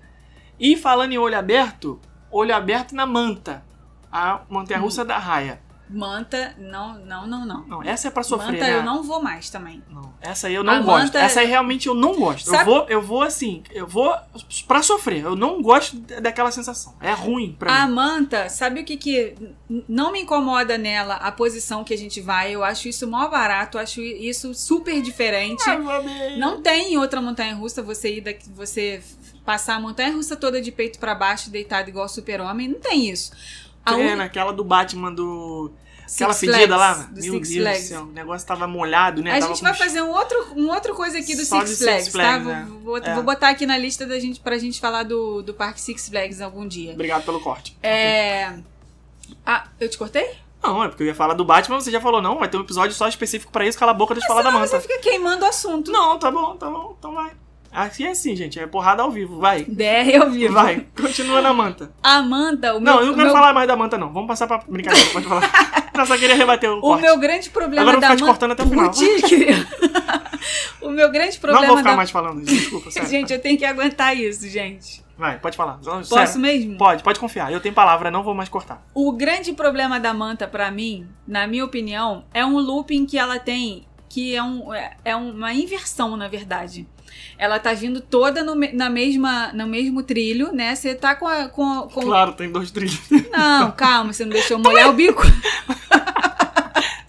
[0.59, 1.99] E falando em olho aberto,
[2.29, 3.65] olho aberto na manta.
[4.11, 4.83] A montanha Hum.
[4.83, 5.59] russa da raia.
[5.91, 7.65] Manta, não, não, não, não.
[7.67, 8.77] Não, essa é pra sofrer, Manta né?
[8.77, 9.83] eu não vou mais também.
[9.89, 11.03] Não, essa aí eu não A gosto.
[11.05, 12.47] manta- Essa aí realmente eu não gosto.
[12.47, 14.15] Eu Sabe- vou, eu vou assim, eu vou
[14.67, 15.23] pra sofrer.
[15.23, 16.95] Eu não gosto daquela sensação.
[17.01, 17.93] É ruim pra A mim.
[17.93, 19.35] manta, sabe o que que
[19.87, 21.15] não me incomoda nela?
[21.15, 22.55] A posição que a gente vai.
[22.55, 25.63] Eu acho isso mó barato, eu acho isso super diferente.
[25.69, 26.37] Ai.
[26.37, 29.01] Não tem em outra montanha russa você ir daqui, você
[29.45, 32.67] passar a montanha russa toda de peito pra baixo, deitado igual super-homem.
[32.67, 33.31] Não tem isso.
[33.85, 35.71] A uni- naquela do Batman do.
[36.13, 37.83] Aquela Six fedida Flags, lá, do meu Six Deus Flags.
[37.83, 39.31] do céu, o negócio tava molhado, né?
[39.31, 42.03] A Tava gente vai fazer um outro, um outra coisa aqui do Six de Flags,
[42.03, 42.11] Six tá?
[42.11, 42.67] Flags, Vou, né?
[42.83, 43.15] vou, É.
[43.15, 46.41] vou botar aqui na lista da gente pra gente falar do, do Parque Six Flags
[46.41, 46.91] algum dia.
[46.91, 47.77] Obrigado pelo corte.
[47.81, 48.55] É.
[49.45, 50.29] Ah, eu te cortei?
[50.61, 52.61] Não, é porque eu ia falar do Batman, você já falou, não, vai ter um
[52.61, 54.81] episódio só específico pra isso, cala a boca, deixa eu falar da Você manta.
[54.87, 55.89] fica queimando o assunto.
[55.91, 57.31] Não, tá bom, tá bom, então vai.
[57.73, 59.63] Aqui é assim, gente, é porrada ao vivo, vai.
[59.63, 60.53] DR ao vivo.
[60.53, 61.91] Vai, continua na manta.
[62.03, 64.11] Amanda, o Não, meu, eu não quero meu, falar mais da manta, não.
[64.11, 65.41] Vamos passar pra brincadeira, pode falar.
[65.93, 67.01] Eu só queria rebater o o corte.
[67.03, 68.39] meu grande problema Agora eu vou da ficar te Amanda.
[68.39, 68.91] cortando até o final.
[70.81, 73.09] O meu grande Não problema vou ficar da mais falando, desculpa, sério.
[73.09, 75.03] Gente, eu tenho que aguentar isso, gente.
[75.17, 75.73] Vai, pode falar.
[75.83, 76.39] Posso Sério.
[76.39, 76.77] mesmo?
[76.77, 77.51] Pode, pode confiar.
[77.53, 78.83] Eu tenho palavra, não vou mais cortar.
[78.95, 83.37] O grande problema da manta, pra mim, na minha opinião, é um looping que ela
[83.37, 86.87] tem, que é, um, é, é uma inversão, na verdade.
[87.37, 90.75] Ela tá vindo toda no, na mesma, no mesmo trilho, né?
[90.75, 91.47] Você tá com a.
[91.49, 92.01] Com, a- com...
[92.01, 92.99] Claro, tem dois trilhos.
[93.31, 95.23] Não, calma, você não deixou molhar o bico.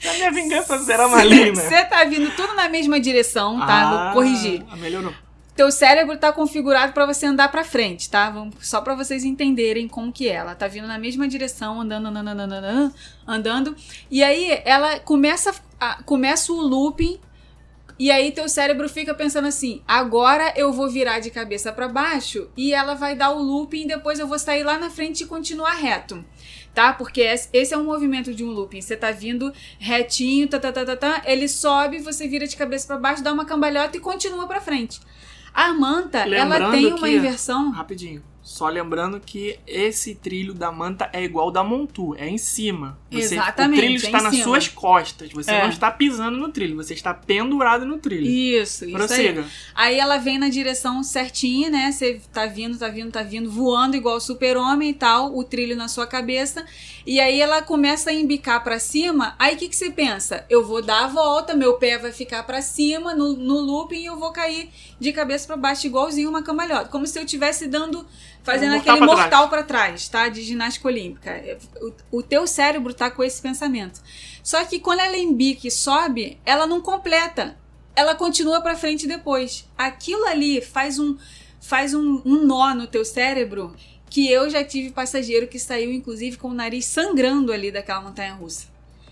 [0.09, 1.61] A minha vingança será maligna.
[1.61, 3.67] Você tá vindo tudo na mesma direção, tá?
[3.67, 4.65] Ah, Vou corrigir.
[4.79, 5.13] Melhorou.
[5.55, 8.31] Teu cérebro tá configurado pra você andar pra frente, tá?
[8.31, 10.35] Vamos- Só pra vocês entenderem como que é.
[10.35, 12.93] Ela tá vindo na mesma direção, andando, andando, andando,
[13.27, 13.77] andando.
[14.11, 15.55] E aí ela começa,
[16.05, 17.19] começa o looping.
[17.99, 22.49] E aí teu cérebro fica pensando assim: agora eu vou virar de cabeça pra baixo
[22.57, 23.87] e ela vai dar o looping.
[23.87, 26.25] Depois eu vou sair lá na frente e continuar reto.
[26.75, 26.93] Tá?
[26.93, 27.21] Porque
[27.53, 28.81] esse é um movimento de um looping.
[28.81, 31.23] Você tá vindo retinho, tá, tá, tá, tá, tá.
[31.27, 34.99] Ele sobe, você vira de cabeça pra baixo, dá uma cambalhota e continua pra frente.
[35.53, 37.71] A manta, ela Lembrando tem uma que- inversão.
[37.71, 38.23] Rapidinho.
[38.43, 42.99] Só lembrando que esse trilho da manta é igual ao da Montu, é em cima.
[43.09, 44.45] Você, Exatamente, O trilho é está em nas cima.
[44.45, 45.31] suas costas.
[45.33, 45.63] Você É.
[45.63, 48.27] não está pisando no trilho, você está pendurado no trilho.
[48.27, 48.93] Isso, isso aí.
[48.93, 49.45] Prossiga.
[49.77, 51.93] Aí ela vem na direção certinha, né?
[51.93, 55.77] Você tá vindo, tá vindo, tá vindo, voando igual o super-homem e tal, o trilho
[55.77, 56.67] na sua cabeça.
[57.07, 59.37] E aí ela começa a embicar pra cima.
[59.39, 60.45] Aí o que, que você pensa?
[60.51, 64.07] Eu vou dar a volta, meu pé vai ficar pra cima no, no looping e
[64.07, 64.69] eu vou cair
[64.99, 66.89] de cabeça pra baixo, igualzinho uma cambalhota.
[66.89, 68.05] Como se eu estivesse dando.
[68.43, 70.29] Fazendo mortal aquele pra mortal pra trás, tá?
[70.29, 71.59] De ginástica olímpica.
[72.11, 74.01] O, o teu cérebro tá com esse pensamento.
[74.43, 77.57] Só que quando ela embica e sobe, ela não completa
[77.95, 79.69] ela continua pra frente depois.
[79.77, 81.17] Aquilo ali faz um
[81.61, 83.75] faz um, um nó no teu cérebro
[84.09, 88.33] que eu já tive passageiro que saiu inclusive com o nariz sangrando ali daquela montanha
[88.35, 88.67] russa.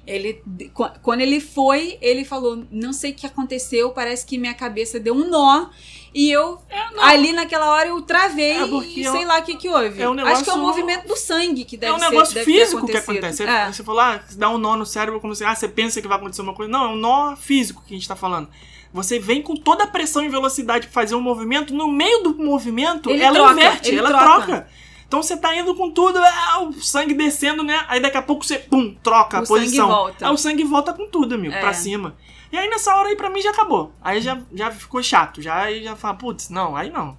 [0.06, 4.54] Ele qu- quando ele foi, ele falou: "Não sei o que aconteceu, parece que minha
[4.54, 5.68] cabeça deu um nó
[6.14, 6.58] e eu
[7.00, 10.02] ali naquela hora eu travei É e é sei lá o que que houve.
[10.02, 12.10] é um Acho que é o negócio- movimento do sangue que deve é um ser
[12.10, 13.38] negócio ter físico que acontece.
[13.38, 13.72] Você, É.
[13.72, 16.16] você falou, ah, dá um nó no cérebro, como você, ah, você pensa que vai
[16.18, 16.70] acontecer uma coisa.
[16.70, 18.48] Não, é um nó físico que a gente tá falando.
[18.92, 22.34] Você vem com toda a pressão e velocidade pra fazer um movimento, no meio do
[22.36, 24.24] movimento, Ele ela troca, inverte, ela troca.
[24.46, 24.68] troca.
[25.10, 27.84] Então você tá indo com tudo, ah, o sangue descendo, né?
[27.88, 29.88] Aí daqui a pouco você, pum, troca a O sangue posição.
[29.88, 30.24] volta.
[30.28, 31.58] Aí o sangue volta com tudo, amigo, É.
[31.58, 32.14] pra cima.
[32.52, 33.92] E aí nessa hora aí pra mim já acabou.
[34.00, 35.42] Aí já, já ficou chato.
[35.42, 37.18] Já, aí já fala, putz, não, aí não.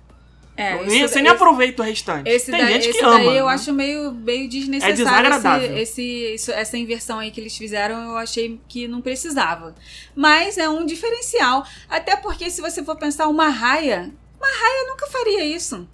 [0.55, 2.29] É, Eu da- você nem esse- aproveita o restante.
[2.29, 3.15] Esse, Tem daí, gente que ama.
[3.15, 3.53] daí eu né?
[3.53, 4.95] acho meio, meio É desnecessário.
[4.95, 5.77] desagradável.
[5.77, 9.75] esse, esse- isso- essa inversão aí que eles fizeram, eu achei que não precisava.
[10.15, 11.65] Mas é um diferencial.
[11.89, 14.11] Até porque, se você for pensar, uma raia.
[14.37, 15.85] Uma raia nunca faria isso.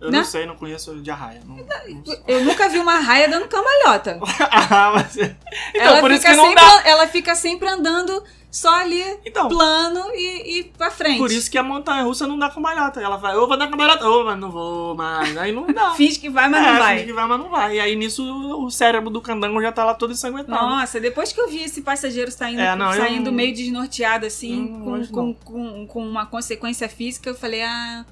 [0.00, 0.18] Eu né?
[0.18, 1.40] não sei, não conheço de arraia.
[1.46, 2.16] Não, não.
[2.28, 4.20] Eu nunca vi uma raia dando cambalhota.
[4.50, 5.16] ah, mas...
[5.16, 5.36] Então,
[5.74, 6.82] ela, por isso que não sempre, dá.
[6.84, 11.18] ela fica sempre andando só ali, Então, plano e, e pra frente.
[11.18, 13.00] por isso que a montanha russa não dá cambalhota.
[13.00, 15.36] Ela vai, eu vou dar cambalhota, ô, mas não vou mais.
[15.36, 15.90] Aí não dá.
[15.96, 16.94] Finge que vai, mas é, não vai.
[16.94, 17.76] finge que vai, mas não vai.
[17.76, 18.24] E aí nisso
[18.64, 20.70] o cérebro do candango já tá lá todo ensanguentado.
[20.70, 25.06] Nossa, depois que eu vi esse passageiro saindo, É, não, saindo meio desnorteado, assim, com,
[25.06, 28.06] com, com, com uma consequência física, eu falei, ah,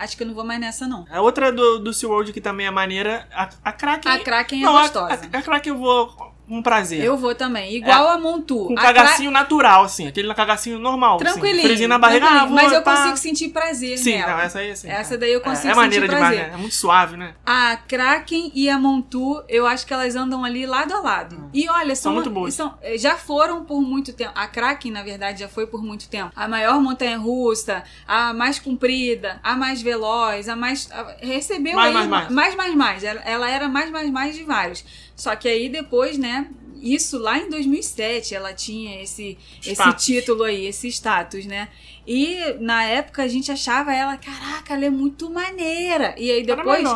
[0.00, 1.06] acho que eu não vou mais nessa, não.
[1.10, 4.12] A outra do, do SeaWorld que também é maneira, a, a Kraken...
[4.12, 5.28] A Kraken é não, a- gostosa.
[5.32, 7.02] A, a Kraken eu vou com prazer.
[7.02, 8.66] Eu vou também, igual a Montu.
[8.66, 10.06] Com Kra- cagacinho natural, assim.
[10.08, 11.16] Aquele cagacinho normal.
[11.18, 11.72] Tranquilinho.
[11.72, 11.86] Assim.
[11.86, 12.96] Na barriga, ah, vou, mas eu pá.
[12.96, 14.32] consigo sentir prazer Sim, nela.
[14.32, 14.88] não, essa aí, assim.
[14.88, 16.50] Essa daí eu consigo é, é maneira sentir demais, prazer.
[16.50, 16.54] né?
[16.54, 17.34] É muito suave, né?
[17.46, 21.48] A Kraken e a Montu, eu acho que elas andam ali lado a lado.
[21.54, 22.52] E olha, são, São muito boas.
[22.54, 24.32] são- eh, já foram por muito tempo.
[24.34, 26.32] A Kraken, na verdade, já foi por muito tempo.
[26.34, 30.90] A maior montanha russa, a mais comprida, a mais veloz, a mais.
[30.92, 31.94] a- recebeu Mais, aí.
[31.94, 32.28] mais, mais.
[32.30, 33.04] mais, mais, mais.
[33.04, 34.84] Ela, ela era mais, mais, mais de vários.
[35.20, 36.48] Só que aí depois, né?
[36.80, 41.68] Isso lá em 2007 ela tinha esse, esse título aí, esse status, né?
[42.06, 46.14] E na época a gente achava ela, caraca, ela é muito maneira.
[46.16, 46.88] E aí Era depois.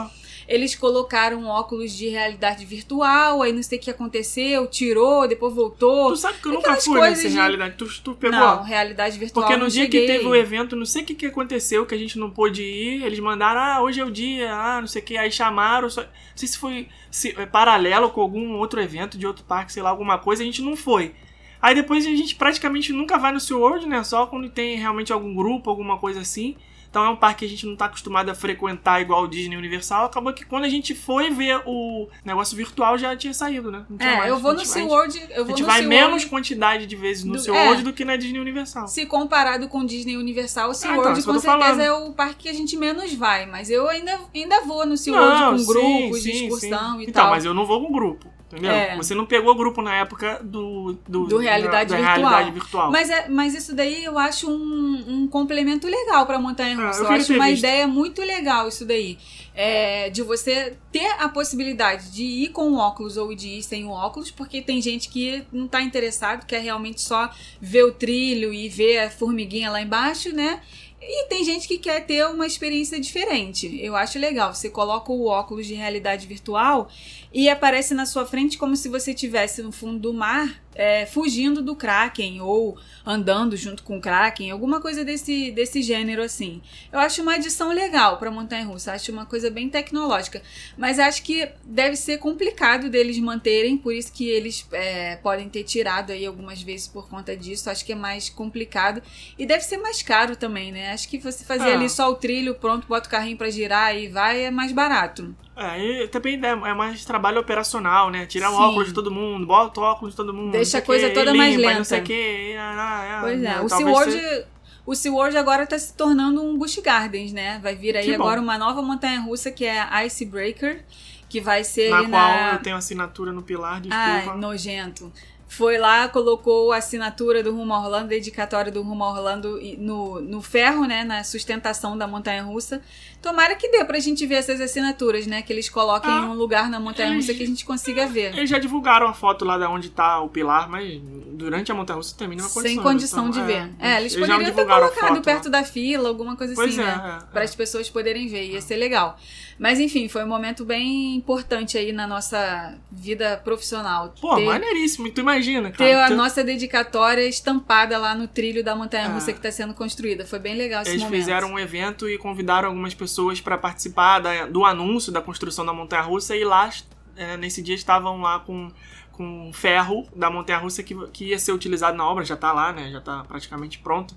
[0.47, 6.11] Eles colocaram óculos de realidade virtual, aí não sei o que aconteceu, tirou, depois voltou.
[6.11, 7.75] Tu sabe que eu nunca fui nessa de- realidade.
[7.77, 8.39] Tu, tu pegou?
[8.39, 9.47] Não, realidade virtual.
[9.47, 10.17] Porque no dia que cheguei.
[10.17, 13.05] teve o evento, não sei o que, que aconteceu, que a gente não pôde ir,
[13.05, 16.03] eles mandaram, ah, hoje é o dia, ah, não sei o que, aí chamaram, só...
[16.03, 19.83] não sei se foi se, é, paralelo com algum outro evento de outro parque, sei
[19.83, 21.15] lá, alguma coisa, a gente não foi.
[21.63, 25.35] Aí depois a gente praticamente nunca vai no SeaWorld, né, só quando tem realmente algum
[25.35, 26.57] grupo, alguma coisa assim.
[26.95, 29.57] Então é um parque que a gente não tá acostumado a frequentar igual o Disney
[29.57, 30.05] Universal.
[30.05, 33.85] Acabou que quando a gente foi ver o negócio virtual já tinha saído, né?
[33.99, 35.19] É, mais, eu vou a no gente vai- SeaWorld.
[35.19, 37.83] A gente no vai SeaWorld, menos quantidade de vezes no Do- SeaWorld é.
[37.83, 38.87] do que na Disney Universal.
[38.87, 41.81] Se comparado com Disney Universal, o então, SeaWorld que eu com certeza falando.
[41.81, 43.45] é o parque que a gente menos vai.
[43.47, 47.01] Mas eu ainda, ainda vou no SeaWorld Não, com sim, grupos sim, de excursão sim.
[47.01, 47.31] e então, tal.
[47.31, 48.71] mas eu não vou com grupo, entendeu?
[48.71, 48.97] É.
[48.97, 50.97] Você não pegou grupo na época do...
[51.09, 52.21] Do, Do realidade da, virtual.
[52.23, 52.91] Da realidade virtual.
[52.91, 57.01] Mas, é, mas isso daí eu acho um, um complemento legal pra Montanha Russa.
[57.01, 57.59] eu eu queria acho uma visto.
[57.59, 59.19] ideia muito legal isso daí.
[59.57, 63.85] É, de você ter a possibilidade de ir com o óculos ou de ir sem
[63.85, 67.31] o óculos, porque tem gente que não tá interessado, quer realmente só
[67.61, 70.61] ver o trilho e ver a formiguinha lá embaixo, né?
[71.01, 73.79] E tem gente que quer ter uma experiência diferente.
[73.83, 74.55] Eu acho legal.
[74.55, 76.89] Você coloca o óculos de realidade virtual
[77.35, 81.61] e aparece na sua frente como se você estivesse no fundo do mar, é, fugindo
[81.63, 86.63] do Kraken ou andando junto com o Kraken, alguma coisa desse, desse gênero assim.
[86.93, 90.41] Eu acho uma adição legal para montanha russa, acho uma coisa bem tecnológica,
[90.79, 95.65] mas acho que deve ser complicado deles manterem, por isso que eles é, podem ter
[95.65, 97.69] tirado aí algumas vezes por conta disso.
[97.69, 99.03] Acho que é mais complicado
[99.37, 100.93] e deve ser mais caro também, né?
[100.93, 101.75] Acho que você fazer Ah.
[101.75, 105.35] ali só o trilho, pronto, bota o carrinho para girar e vai é mais barato.
[105.57, 108.27] É, também é é mais trabalho operacional, né?
[108.27, 108.63] Tirar o Sim.
[108.63, 110.51] óculos de todo mundo, bota o óculos de todo mundo.
[110.53, 111.79] Deixa a coisa o quê, toda e mais limpa, lenta.
[111.79, 112.57] Não sei o quê.
[112.59, 113.61] ah, ah, Pois é, né?
[113.61, 114.47] o SeaWorld, você-
[114.85, 117.61] o SeaWorld agora tá se tornando um Busch Gardens, né?
[117.63, 118.25] Vai vir aí Que bom.
[118.25, 120.85] agora uma nova montanha-russa que é a Icebreaker,
[121.29, 122.53] que vai ser Na qual na...
[122.55, 124.37] eu tenho assinatura no pilar, Ai, desculpa.
[124.39, 125.13] nojento.
[125.47, 130.21] Foi lá, colocou a assinatura do Rumo a Orlando, dedicatória do Rumo a Orlando no,
[130.21, 131.05] no ferro, né?
[131.05, 132.83] Na sustentação da montanha-russa.
[133.23, 135.43] Tomara que dê pra gente ver essas assinaturas, né?
[135.43, 138.37] Que eles coloquem Ah, em um lugar na montanha-russa eles- que a gente consiga ver.
[138.37, 141.01] Eles já divulgaram a foto lá de onde tá o pilar, mas
[141.33, 142.63] durante a montanha russa também não é condição.
[142.75, 143.71] Sem condição então, de ver.
[143.79, 145.51] É, eles já poderiam ter colocado foto perto lá.
[145.53, 147.19] da fila, alguma coisa Pois assim, é, né?
[147.23, 147.45] é, Para é.
[147.45, 149.17] as pessoas poderem ver, ia ser legal.
[149.59, 154.13] Mas enfim, foi um momento bem importante aí na nossa vida profissional.
[154.21, 155.11] Pô, ter, maneiríssimo.
[155.11, 155.91] Tu imagina, cara.
[155.91, 159.33] ter a tu- nossa dedicatória estampada lá no trilho da montanha russa É.
[159.33, 160.27] que está sendo construída.
[160.27, 161.19] Foi bem legal esse Eles momento.
[161.21, 165.73] fizeram um evento e convidaram algumas pessoas para participar da- do anúncio da construção da
[165.73, 166.69] montanha russa e lá,
[167.17, 168.71] é, nesse dia, estavam lá com
[169.13, 172.73] com ferro da montanha russa que, que ia ser utilizado na obra, já tá lá,
[172.73, 172.91] né?
[172.91, 174.13] Já tá praticamente pronto.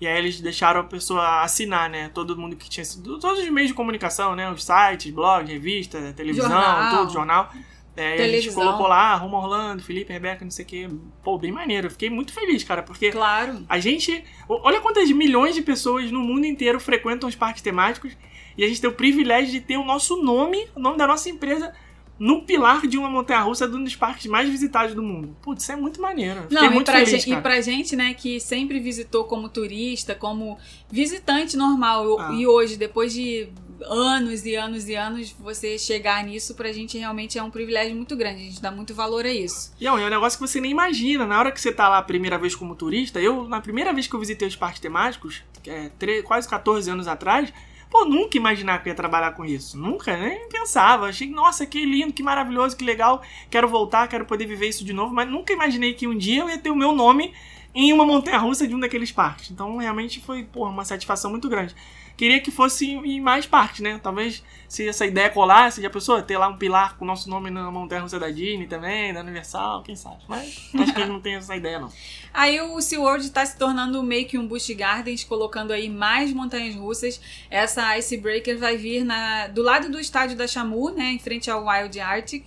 [0.00, 2.10] E aí eles deixaram a pessoa assinar, né?
[2.12, 3.18] Todo mundo que tinha sido.
[3.18, 4.50] Todos os meios de comunicação, né?
[4.50, 6.96] Os sites, blogs, revista, televisão, Jornal.
[6.98, 7.50] tudo, jornal.
[7.98, 8.62] É, e a gente Televisão.
[8.62, 10.88] colocou lá, Rumo Orlando, Felipe, Rebeca, não sei o quê.
[11.24, 11.86] Pô, bem maneiro.
[11.86, 13.64] Eu fiquei muito feliz, cara, porque Claro.
[13.66, 14.22] a gente.
[14.46, 18.14] Olha quantas milhões de pessoas no mundo inteiro frequentam os parques temáticos
[18.58, 21.30] e a gente tem o privilégio de ter o nosso nome, o nome da nossa
[21.30, 21.72] empresa,
[22.18, 25.36] no pilar de uma montanha russa de um dos parques mais visitados do mundo.
[25.42, 26.42] Putz, isso é muito maneiro.
[26.42, 27.42] Fiquei Não, e muito pra, feliz, gente, e cara.
[27.42, 30.58] pra gente, né, que sempre visitou como turista, como
[30.90, 32.32] visitante normal, Ah.
[32.32, 33.48] e hoje, depois de
[33.84, 38.16] anos e anos e anos, você chegar nisso, pra gente realmente é um privilégio muito
[38.16, 38.40] grande.
[38.40, 39.72] A gente dá muito valor a isso.
[39.78, 41.26] E é um é negócio que você nem imagina.
[41.26, 44.06] Na hora que você tá lá a primeira vez como turista, eu, na primeira vez
[44.06, 45.90] que eu visitei os parques temáticos, é
[46.22, 47.52] quase 14 anos atrás,
[47.96, 49.78] pô, nunca imaginar que ia trabalhar com isso.
[49.78, 51.06] Nunca, nem pensava.
[51.06, 53.22] Achei, nossa, que lindo, que maravilhoso, que legal.
[53.50, 56.48] Quero voltar, quero poder viver isso de novo, mas nunca imaginei que um dia eu
[56.50, 57.32] ia ter o meu nome
[57.74, 59.50] em uma montanha russa de um daqueles parques.
[59.50, 61.74] Então, realmente foi, pô, uma satisfação muito grande.
[62.16, 64.00] Queria que fosse em mais parques, né?
[64.02, 66.20] Talvez se essa ideia colasse, já pensou?
[66.22, 69.20] Ter lá um pilar com o nosso nome na montanha russa da Disney também, da
[69.20, 70.22] Universal, quem sabe.
[70.26, 71.92] Mas acho que não tem essa ideia, não.
[72.32, 76.74] Aí o SeaWorld tá se tornando meio que um Busch Gardens, colocando aí mais montanhas
[76.74, 77.20] russas.
[77.50, 81.66] Essa Icebreaker vai vir na, do lado do estádio da Chamu, né, em frente ao
[81.66, 82.44] Wild Arctic.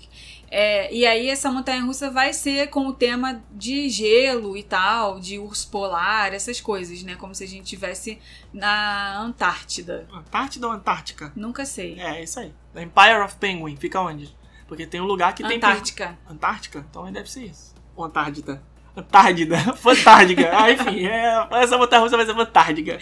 [0.51, 5.19] É, e aí essa montanha russa vai ser com o tema de gelo e tal,
[5.19, 7.15] de urso polar, essas coisas, né?
[7.15, 8.19] Como se a gente estivesse
[8.51, 10.07] na Antártida.
[10.11, 11.31] Antártida ou Antártica?
[11.35, 11.99] Nunca sei.
[11.99, 12.51] É, isso aí.
[12.73, 14.35] The Empire of Penguin, fica onde?
[14.67, 15.57] Porque tem um lugar que tem.
[15.57, 16.17] Antártica.
[16.27, 16.85] Antártica?
[16.89, 17.75] Então deve ser isso.
[17.95, 18.61] Ou Antártida.
[18.95, 19.57] Antártida.
[19.77, 20.49] Fantástica.
[20.51, 22.99] ah, enfim, é, essa montanha russa vai ser fantástica.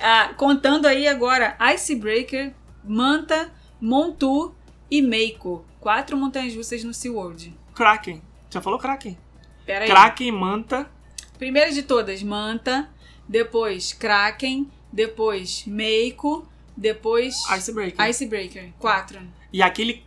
[0.00, 2.52] Ah, contando aí agora Icebreaker,
[2.82, 4.54] Manta, Montu
[4.90, 5.64] e Meiko.
[5.84, 7.54] Quatro montanhas russas no SeaWorld.
[7.74, 8.22] Kraken.
[8.48, 9.18] Já falou Kraken?
[9.66, 9.90] Pera aí.
[9.90, 10.90] Kraken, Manta.
[11.36, 12.88] Primeira de todas, Manta.
[13.28, 14.66] Depois, Kraken.
[14.90, 16.48] Depois, Meiko.
[16.74, 18.08] Depois, Icebreaker.
[18.08, 18.72] Icebreaker.
[18.78, 19.20] Quatro.
[19.52, 20.02] e aquele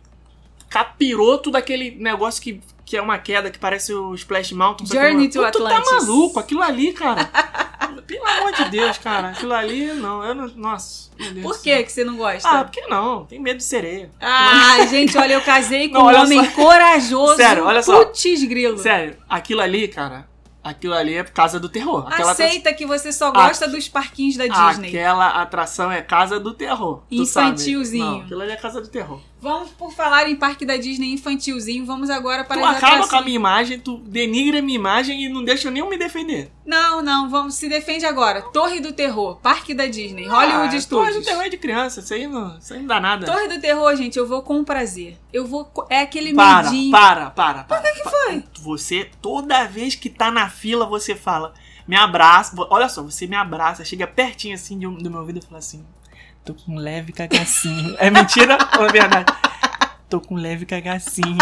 [0.68, 4.86] capiroto daquele negócio que, que é uma queda que parece o Splash Mountain.
[4.86, 6.06] que Journey uma- to tu, tu tá Atlantis.
[6.08, 7.24] maluco, aquilo ali, cara.
[8.06, 9.28] Pelo amor de Deus, cara.
[9.28, 10.24] Aquilo ali, não.
[10.24, 11.10] Eu não nossa.
[11.42, 12.48] Por que que você não gosta?
[12.48, 13.26] Ah, porque não?
[13.26, 14.10] Tem medo de sereia.
[14.18, 16.50] Ah, gente, olha, eu casei com Não, um homem só.
[16.52, 17.36] corajoso.
[17.36, 18.04] Sério, olha só.
[18.04, 18.78] Putz, grilo.
[18.78, 20.26] Sério, aquilo ali, cara.
[20.64, 22.06] Aquilo ali é casa do terror.
[22.08, 24.88] Aquela Aceita que você só gosta dos parquinhos da Disney.
[24.88, 27.02] Aquela atração é casa do terror.
[27.10, 28.04] Infantilzinho.
[28.04, 29.20] Não, aquilo ali é casa do terror.
[29.40, 33.16] Vamos, por falar em parque da Disney infantilzinho, vamos agora para tu as acaba com
[33.16, 36.50] a minha imagem, tu denigra a minha imagem e não deixa nem eu me defender.
[36.66, 38.42] Não, não, vamos, se defende agora.
[38.42, 40.86] Torre do Terror, parque da Disney, Hollywood ah, Studios.
[40.86, 43.26] Torre do terror é de criança, isso aí não, isso aí não dá nada.
[43.26, 45.16] Torre do Terror, gente, eu vou com prazer.
[45.32, 45.70] Eu vou.
[45.88, 46.90] É aquele para, medinho.
[46.90, 47.90] para, para, para.
[47.90, 48.44] O que foi?
[48.60, 51.54] Você, toda vez que tá na fila, você fala,
[51.86, 52.54] me abraça.
[52.70, 55.84] Olha só, você me abraça, chega pertinho assim do meu ouvido e fala assim:
[56.48, 57.94] tô com um leve cagacinho.
[57.98, 59.30] é mentira ou é verdade?
[60.08, 61.36] Tô com um leve cagacinho.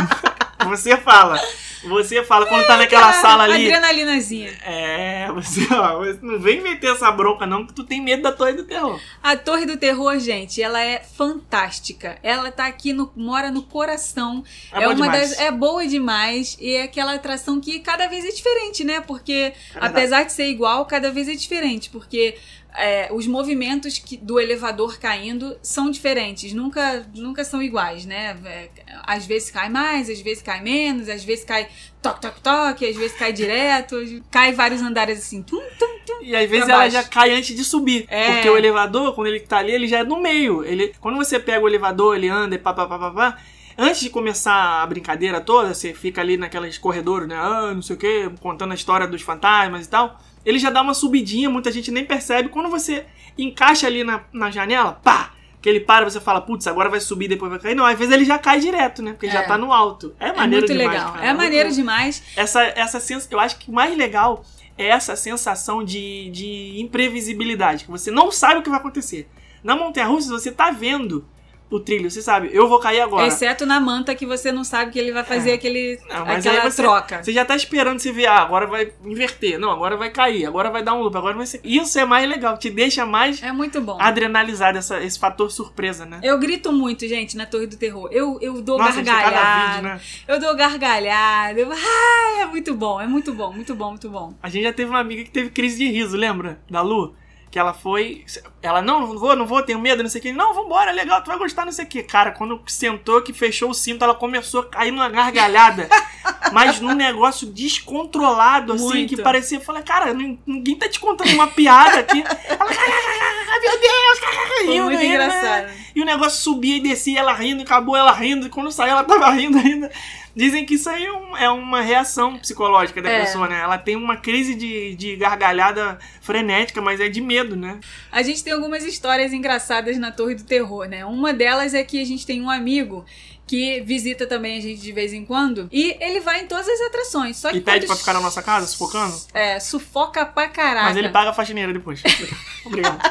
[0.65, 1.41] Você fala.
[1.85, 3.67] Você fala quando tá naquela sala ali.
[3.67, 4.51] Adrenalinazinha.
[4.65, 8.33] É, você, ó, você não vem meter essa bronca, não, que tu tem medo da
[8.33, 8.99] torre do terror.
[9.23, 12.19] A Torre do Terror, gente, ela é fantástica.
[12.21, 14.43] Ela tá aqui no mora no coração.
[14.73, 15.31] É, bom uma demais.
[15.31, 19.01] das é boa demais e é aquela atração que cada vez é diferente, né?
[19.01, 22.37] Porque É apesar de ser igual, cada vez é diferente, porque
[22.77, 28.37] é, os movimentos que- do elevador caindo são diferentes, nunca, nunca são iguais, né?
[28.45, 28.69] É,
[29.05, 31.69] às vezes cai mais, às vezes cai menos, às vezes cai
[32.03, 33.97] toque, toque, toque, às vezes cai direto,
[34.31, 35.43] cai vários andares assim.
[35.43, 35.97] Tum, tum.
[36.23, 36.93] E às vezes ela baixo.
[36.97, 38.05] já cai antes de subir.
[38.09, 38.33] É.
[38.35, 40.65] Porque o elevador, quando ele tá ali, ele já é no meio.
[40.65, 43.39] Ele, quando você pega o elevador, ele anda e pá, pá, pá, pá, pá.
[43.79, 47.37] Antes de começar a brincadeira toda, você fica ali naqueles corredores, né?
[47.39, 50.19] Ah, não sei o que, contando a história dos fantasmas e tal.
[50.47, 52.49] Ele já dá uma subidinha, muita gente nem percebe.
[52.49, 53.05] Quando você
[53.37, 55.33] encaixa ali na, na janela, pá!
[55.61, 57.75] Que ele para, você fala, putz, agora vai subir, depois vai cair.
[57.75, 59.13] Não, às vezes ele já cai direto, né?
[59.13, 59.31] Porque É.
[59.31, 60.15] já tá no alto.
[60.21, 61.13] É É maneiro muito demais, legal.
[61.15, 61.27] cara.
[61.27, 62.23] É maneiro demais.
[62.37, 63.27] essa, essa sens...
[63.29, 64.45] Eu acho que o mais legal
[64.79, 69.29] é essa sensação de, de imprevisibilidade, que você não sabe o que vai acontecer.
[69.65, 71.27] Na Montanha Russa, você tá vendo
[71.69, 73.27] o trilho, você sabe, eu vou cair agora.
[73.27, 75.55] Exceto na manta que você não sabe que ele vai fazer É.
[75.55, 77.23] aquele, Não, aquela você, troca.
[77.25, 80.71] Você já tá esperando você ver, ah, agora vai inverter, não, agora vai cair, agora
[80.71, 81.61] vai dar um loop, agora vai ser.
[81.65, 83.97] Isso é mais legal, te deixa mais É muito bom.
[84.01, 86.21] adrenalizado, essa, esse fator surpresa, né?
[86.23, 88.09] Eu grito muito, gente, na Torre do Terror.
[88.13, 89.69] Eu, eu dou Nossa, gargalhada.
[89.73, 90.01] vídeo, né?
[90.29, 91.59] Eu dou gargalhada.
[91.59, 91.71] Eu...
[91.73, 94.35] Ai, é muito bom, é muito bom, muito bom, muito bom.
[94.43, 96.61] A gente já teve uma amiga que teve crise de riso, lembra?
[96.71, 97.15] Da Lu?
[97.57, 98.23] Que ela foi.
[98.61, 100.31] Ela, não, não vou, não vou, tenho medo, não sei o que.
[100.31, 102.03] Não, vambora, legal, tu vai gostar, não sei o que.
[102.03, 105.89] Cara, quando sentou, que fechou o cinto, ela começou a cair numa gargalhada.
[106.53, 109.17] mas num negócio descontrolado, assim, Muito.
[109.17, 109.57] que parecia.
[109.57, 112.23] Eu falei, cara, nin- ninguém tá te contando uma piada aqui.
[112.23, 114.19] Ela, meu Deus,
[114.59, 115.07] Foi rindo, muito né?
[115.07, 115.73] engraçado.
[115.95, 119.05] E o negócio subia e descia, ela rindo, acabou ela rindo, e quando saiu ela
[119.05, 119.91] tava rindo ainda.
[120.37, 123.21] Dizem que isso aí é, um- é uma reação psicológica da É.
[123.21, 123.59] pessoa, né?
[123.59, 127.81] Ela tem uma crise de, de gargalhada frenética, mas é de medo, né?
[128.13, 131.07] A gente tem algumas histórias engraçadas na Torre do Terror, né?
[131.07, 133.03] Uma delas é que a gente tem um amigo
[133.47, 136.81] que visita também a gente de vez em quando e ele vai em todas as
[136.83, 137.37] atrações.
[137.39, 139.17] Só que E pede quando pra ficar na nossa casa, sufocando.
[139.33, 140.87] É, sufoca pra caraca.
[140.87, 142.03] Mas ele paga a faxineira depois.
[142.67, 142.99] Obrigado.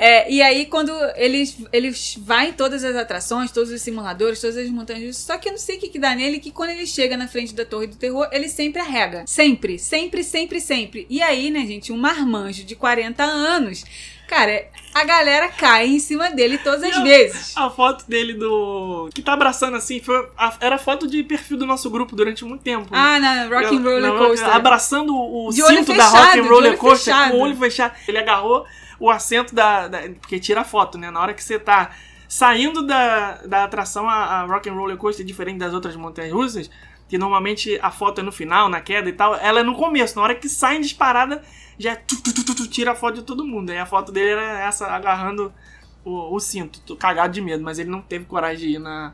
[0.00, 4.56] É, e aí, quando eles, eles vai em todas as atrações, todos os simuladores, todas
[4.56, 6.86] as montanhas, só que eu não sei o que, que dá nele, que quando ele
[6.86, 9.24] chega na frente da Torre do Terror, ele sempre arrega.
[9.26, 11.04] Sempre, sempre, sempre, sempre.
[11.10, 13.84] E aí, né, gente, um marmanjo de 40 anos,
[14.28, 17.02] cara, a galera cai em cima dele todas as Não.
[17.02, 17.52] vezes.
[17.56, 19.10] A foto dele do.
[19.12, 22.62] que tá abraçando assim, foi a- era foto de perfil do nosso grupo durante muito
[22.62, 22.86] tempo.
[22.92, 24.48] Ah, na Rock and Roller Não, Coaster.
[24.48, 27.56] Abraçando o De cinto da fechado, Rock and de Roller olho Coaster com o olho
[27.56, 27.94] fechado.
[28.06, 28.64] Ele agarrou
[28.98, 31.10] o assento da, da- Porque tira a foto, né?
[31.10, 31.90] Na hora que você tá
[32.28, 36.70] saindo da, da atração, a, a Rock and Roller Coaster, diferente das outras montanhas russas,
[37.08, 40.16] que normalmente a foto é no final, na queda e tal, ela é no começo.
[40.16, 41.42] Na hora que sai em disparada,
[41.78, 43.70] já tu, tu, tu, tu, tira a foto de todo mundo.
[43.70, 45.52] Aí a foto dele era essa, agarrando
[46.04, 49.12] o, o cinto, cagado de medo, mas ele não teve coragem de ir na.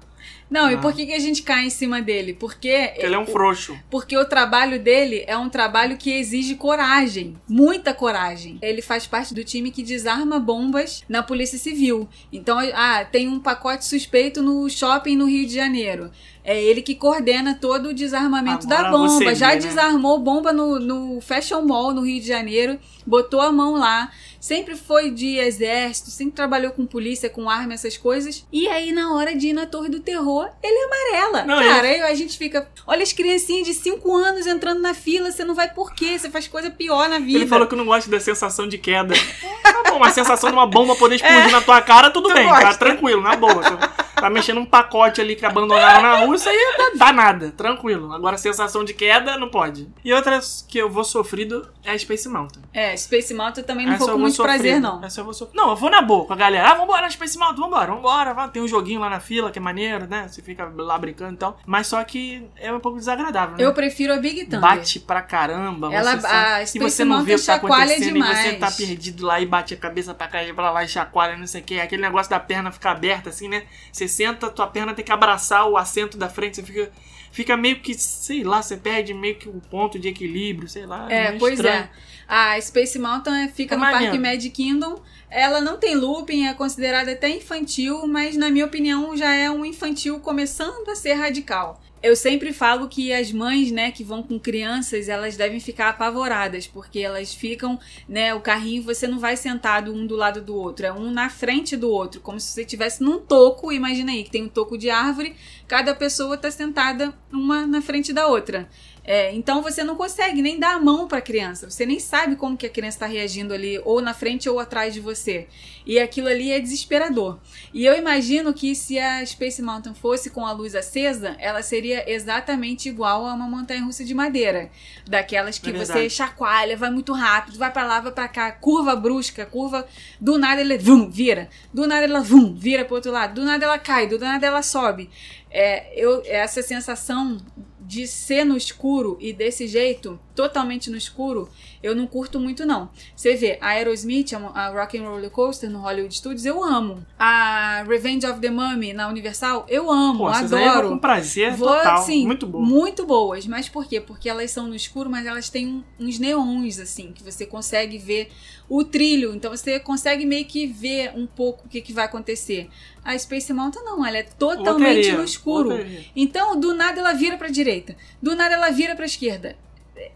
[0.51, 0.79] Não, e Ah.
[0.79, 2.33] por que, que a gente cai em cima dele?
[2.35, 3.77] Porque, Porque ele é um frouxo.
[3.91, 8.59] porque o trabalho dele é um trabalho que exige coragem, muita coragem.
[8.63, 12.09] Ele faz parte do time que desarma bombas na Polícia Civil.
[12.33, 16.11] Então, ah, tem um pacote suspeito no shopping no Rio de Janeiro.
[16.47, 19.09] É ele que coordena todo o desarmamento Agora da bomba.
[19.09, 19.61] você Já vê, né?
[19.63, 24.11] desarmou bomba no, no Fashion Mall no Rio de Janeiro, botou a mão lá.
[24.45, 28.47] Sempre foi de exército, sempre trabalhou com polícia, com arma, essas coisas.
[28.53, 31.45] E aí, na hora de ir na Torre do terror, ele é amarela.
[31.47, 32.69] Não, Cara, aí a gente fica.
[32.87, 36.19] Olha as criancinhas de 5 anos entrando na fila, você não vai por quê?
[36.19, 37.39] Você faz coisa pior na vida.
[37.39, 39.15] Ele falou que não gosta da sensação de queda.
[39.63, 42.47] Tá bom, uma sensação de uma bomba poder explodir na tua cara, tudo Tu bem,
[42.47, 42.79] tá gosta.
[42.79, 43.63] tranquilo, na boa.
[43.63, 47.51] Tá, tá mexendo um pacote ali que abandonaram na rua, isso aí dá, dá nada,
[47.57, 48.13] tranquilo.
[48.13, 49.89] Agora, sensação de queda, não pode.
[50.05, 52.63] E outras que eu vou sofrido é a Space Mountain.
[52.73, 55.05] É, Space Mountain eu também não Essa vou eu com vou muito prazer, não.
[55.05, 55.57] Essa eu vou sofrer.
[55.57, 56.71] Não, eu vou na boa com a galera.
[56.71, 58.35] Ah, vambora na Space Mountain, vambora, vambora.
[58.35, 58.49] vá.
[58.49, 60.27] Tem um joguinho lá na fila que é maneiro, né?
[60.29, 61.59] Você fica lá brincando e tal.
[61.67, 63.65] Mas só que é um pouco desagradável, né?
[63.65, 64.61] Eu prefiro a Big Thunder.
[64.61, 65.93] Bate pra caramba.
[65.93, 68.59] Ela- você sabe- a e você não vê o que tá acontecendo e você demais.
[68.61, 71.47] tá perdido lá e bate a cabeça pra cá e pra lá e chacoalha, não
[71.47, 71.81] sei o que.
[71.81, 73.65] Aquele negócio da perna ficar aberta assim, né?
[73.93, 76.91] Você senta, tua perna tem que abraçar o assento da frente, você fica,
[77.35, 81.11] fica meio que, sei lá, você perde meio que o ponto de equilíbrio, sei lá.
[81.11, 81.83] É, meio pois estranho.
[81.83, 81.91] é.
[82.29, 83.85] A Space Mountain fica É no.
[83.85, 85.03] Parque Magic Kingdom.
[85.29, 89.65] Ela não tem looping, é considerada até infantil, mas na minha opinião já é um
[89.65, 91.83] infantil começando a ser radical.
[92.05, 96.67] Eu sempre falo que as mães, né, que vão com crianças, elas devem ficar apavoradas,
[96.67, 100.85] porque elas ficam, né, o carrinho você não vai sentado um do lado do outro,
[100.85, 104.31] é um na frente do outro, como se você estivesse num toco, imagina aí, que
[104.31, 105.35] tem um toco de árvore,
[105.67, 108.69] cada pessoa tá sentada uma na frente da outra.
[109.05, 111.69] É, então você não consegue nem dar a mão para a criança.
[111.69, 114.95] Você nem sabe como que a criança está reagindo ali, ou na frente ou atrás
[114.95, 115.47] de você.
[115.87, 117.39] E aquilo ali é desesperador.
[117.73, 122.11] E eu imagino que se a Space Mountain fosse com a luz acesa, ela seria
[122.11, 124.71] exatamente igual a uma montanha-russa de madeira,
[125.07, 128.97] daquelas que É você chacoalha, vai muito rápido, vai para lá, vai para cá, curva
[128.97, 129.87] brusca, curva
[130.19, 133.67] do nada ela vum, vira, do nada ela vum, vira pro outro lado, do nada
[133.67, 135.11] ela cai, do nada ela sobe.
[135.51, 137.39] É, eu essa sensação
[137.87, 141.49] de ser no escuro e desse jeito, totalmente no escuro,
[141.85, 142.89] eu não curto muito não.
[143.15, 147.05] Você vê, a Aerosmith, a a Rock and Roller Coaster no Hollywood Studios, eu amo.
[147.19, 150.89] A Revenge of the Mummy na Universal, eu amo, Pô, essas aí eu vou adoro.
[150.91, 152.03] com prazer Vou, total.
[152.05, 152.61] sim, Muito bom.
[152.61, 153.47] Muito boas.
[153.47, 154.01] Mas por quê?
[154.01, 158.31] Porque elas são no escuro, mas elas têm uns neons, assim, que você consegue ver
[158.69, 159.35] o trilho.
[159.35, 162.69] Então você consegue meio que ver um pouco o que, que vai acontecer.
[163.05, 165.69] A Space Mountain não, ela é totalmente Loteria, no escuro.
[165.71, 166.05] loteria.
[166.17, 169.57] Então, do nada ela vira pra direita, do nada ela vira pra esquerda.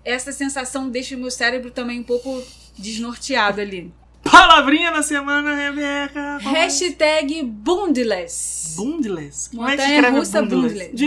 [0.04, 2.42] Essa sensação deixa o meu cérebro também um pouco
[2.76, 3.92] desnorteado ali.
[4.22, 6.38] Palavrinha da semana, Rebeca.
[6.38, 8.74] Hashtag Bundless.
[8.76, 9.50] Bundless.
[9.50, 10.48] Como é que Montanha escreve russa que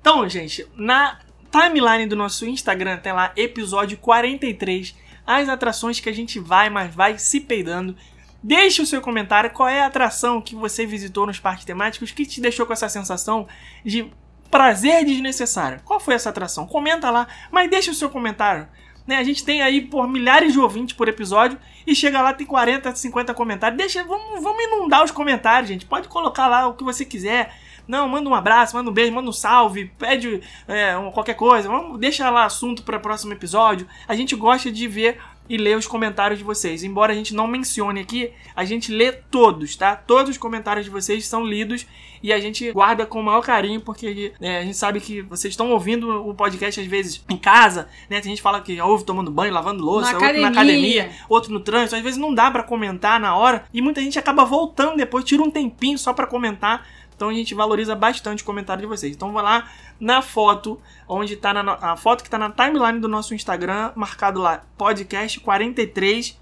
[0.00, 1.18] Então, gente, na
[1.50, 4.94] timeline do nosso Instagram tem lá episódio 43,
[5.26, 7.96] as atrações que a gente vai, mas vai se peidando.
[8.42, 12.24] Deixe o seu comentário qual é a atração que você visitou nos parques temáticos que
[12.24, 13.48] te deixou com essa sensação
[13.84, 14.10] de
[14.50, 15.80] prazer desnecessário.
[15.84, 16.66] Qual foi essa atração?
[16.66, 18.68] Comenta lá, mas deixe o seu comentário.
[19.06, 22.46] Né, a gente tem aí por milhares de ouvintes por episódio e chega lá tem
[22.46, 23.78] 40, 50 comentários.
[23.78, 25.86] Deixa, vamos, vamos inundar os comentários, gente.
[25.86, 27.54] Pode colocar lá o que você quiser.
[27.88, 31.70] Não, manda um abraço, manda um beijo, manda um salve, pede é, qualquer coisa.
[31.70, 33.88] Vamos, deixa lá assunto para o próximo episódio.
[34.06, 35.18] A gente gosta de ver
[35.48, 36.82] e ler os comentários de vocês.
[36.84, 39.96] Embora a gente não mencione aqui, a gente lê todos, tá?
[39.96, 41.86] Todos os comentários de vocês são lidos
[42.22, 45.52] e a gente guarda com o maior carinho, porque é, a gente sabe que vocês
[45.52, 48.20] estão ouvindo o podcast às vezes em casa, né?
[48.20, 51.10] Tem gente que fala que ouve tomando banho, lavando louça, Na outro na academia.
[51.28, 51.96] outro no trânsito.
[51.96, 55.42] Às vezes não dá pra comentar na hora e muita gente acaba voltando depois, tira
[55.42, 56.86] um tempinho só pra comentar.
[57.18, 59.12] Então a gente valoriza bastante o comentário de vocês.
[59.12, 63.08] Então vai lá na foto, onde tá na, a foto que tá na timeline do
[63.08, 66.38] nosso Instagram, marcado lá podcast 43.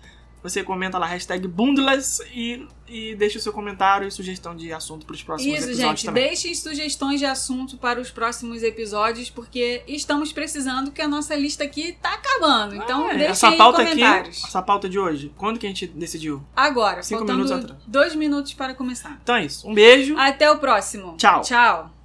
[0.48, 5.04] Você comenta lá hashtag Bundless e, e deixa o seu comentário e sugestão de assunto
[5.04, 6.04] para os próximos Isso, episódios gente.
[6.06, 6.26] também.
[6.28, 11.64] Deixem sugestões de assunto para os próximos episódios, porque estamos precisando que a nossa lista
[11.64, 12.76] aqui tá acabando.
[12.76, 16.42] Então, É, deixem essa pauta aqui, essa pauta de hoje, quando que a gente decidiu?
[16.54, 17.80] Agora, Cinco minutos atrás.
[17.86, 19.18] dois minutos para começar.
[19.22, 19.68] Então é isso.
[19.68, 20.16] Um beijo.
[20.16, 21.16] Até o próximo.
[21.16, 21.40] Tchau.
[21.40, 21.95] Tchau.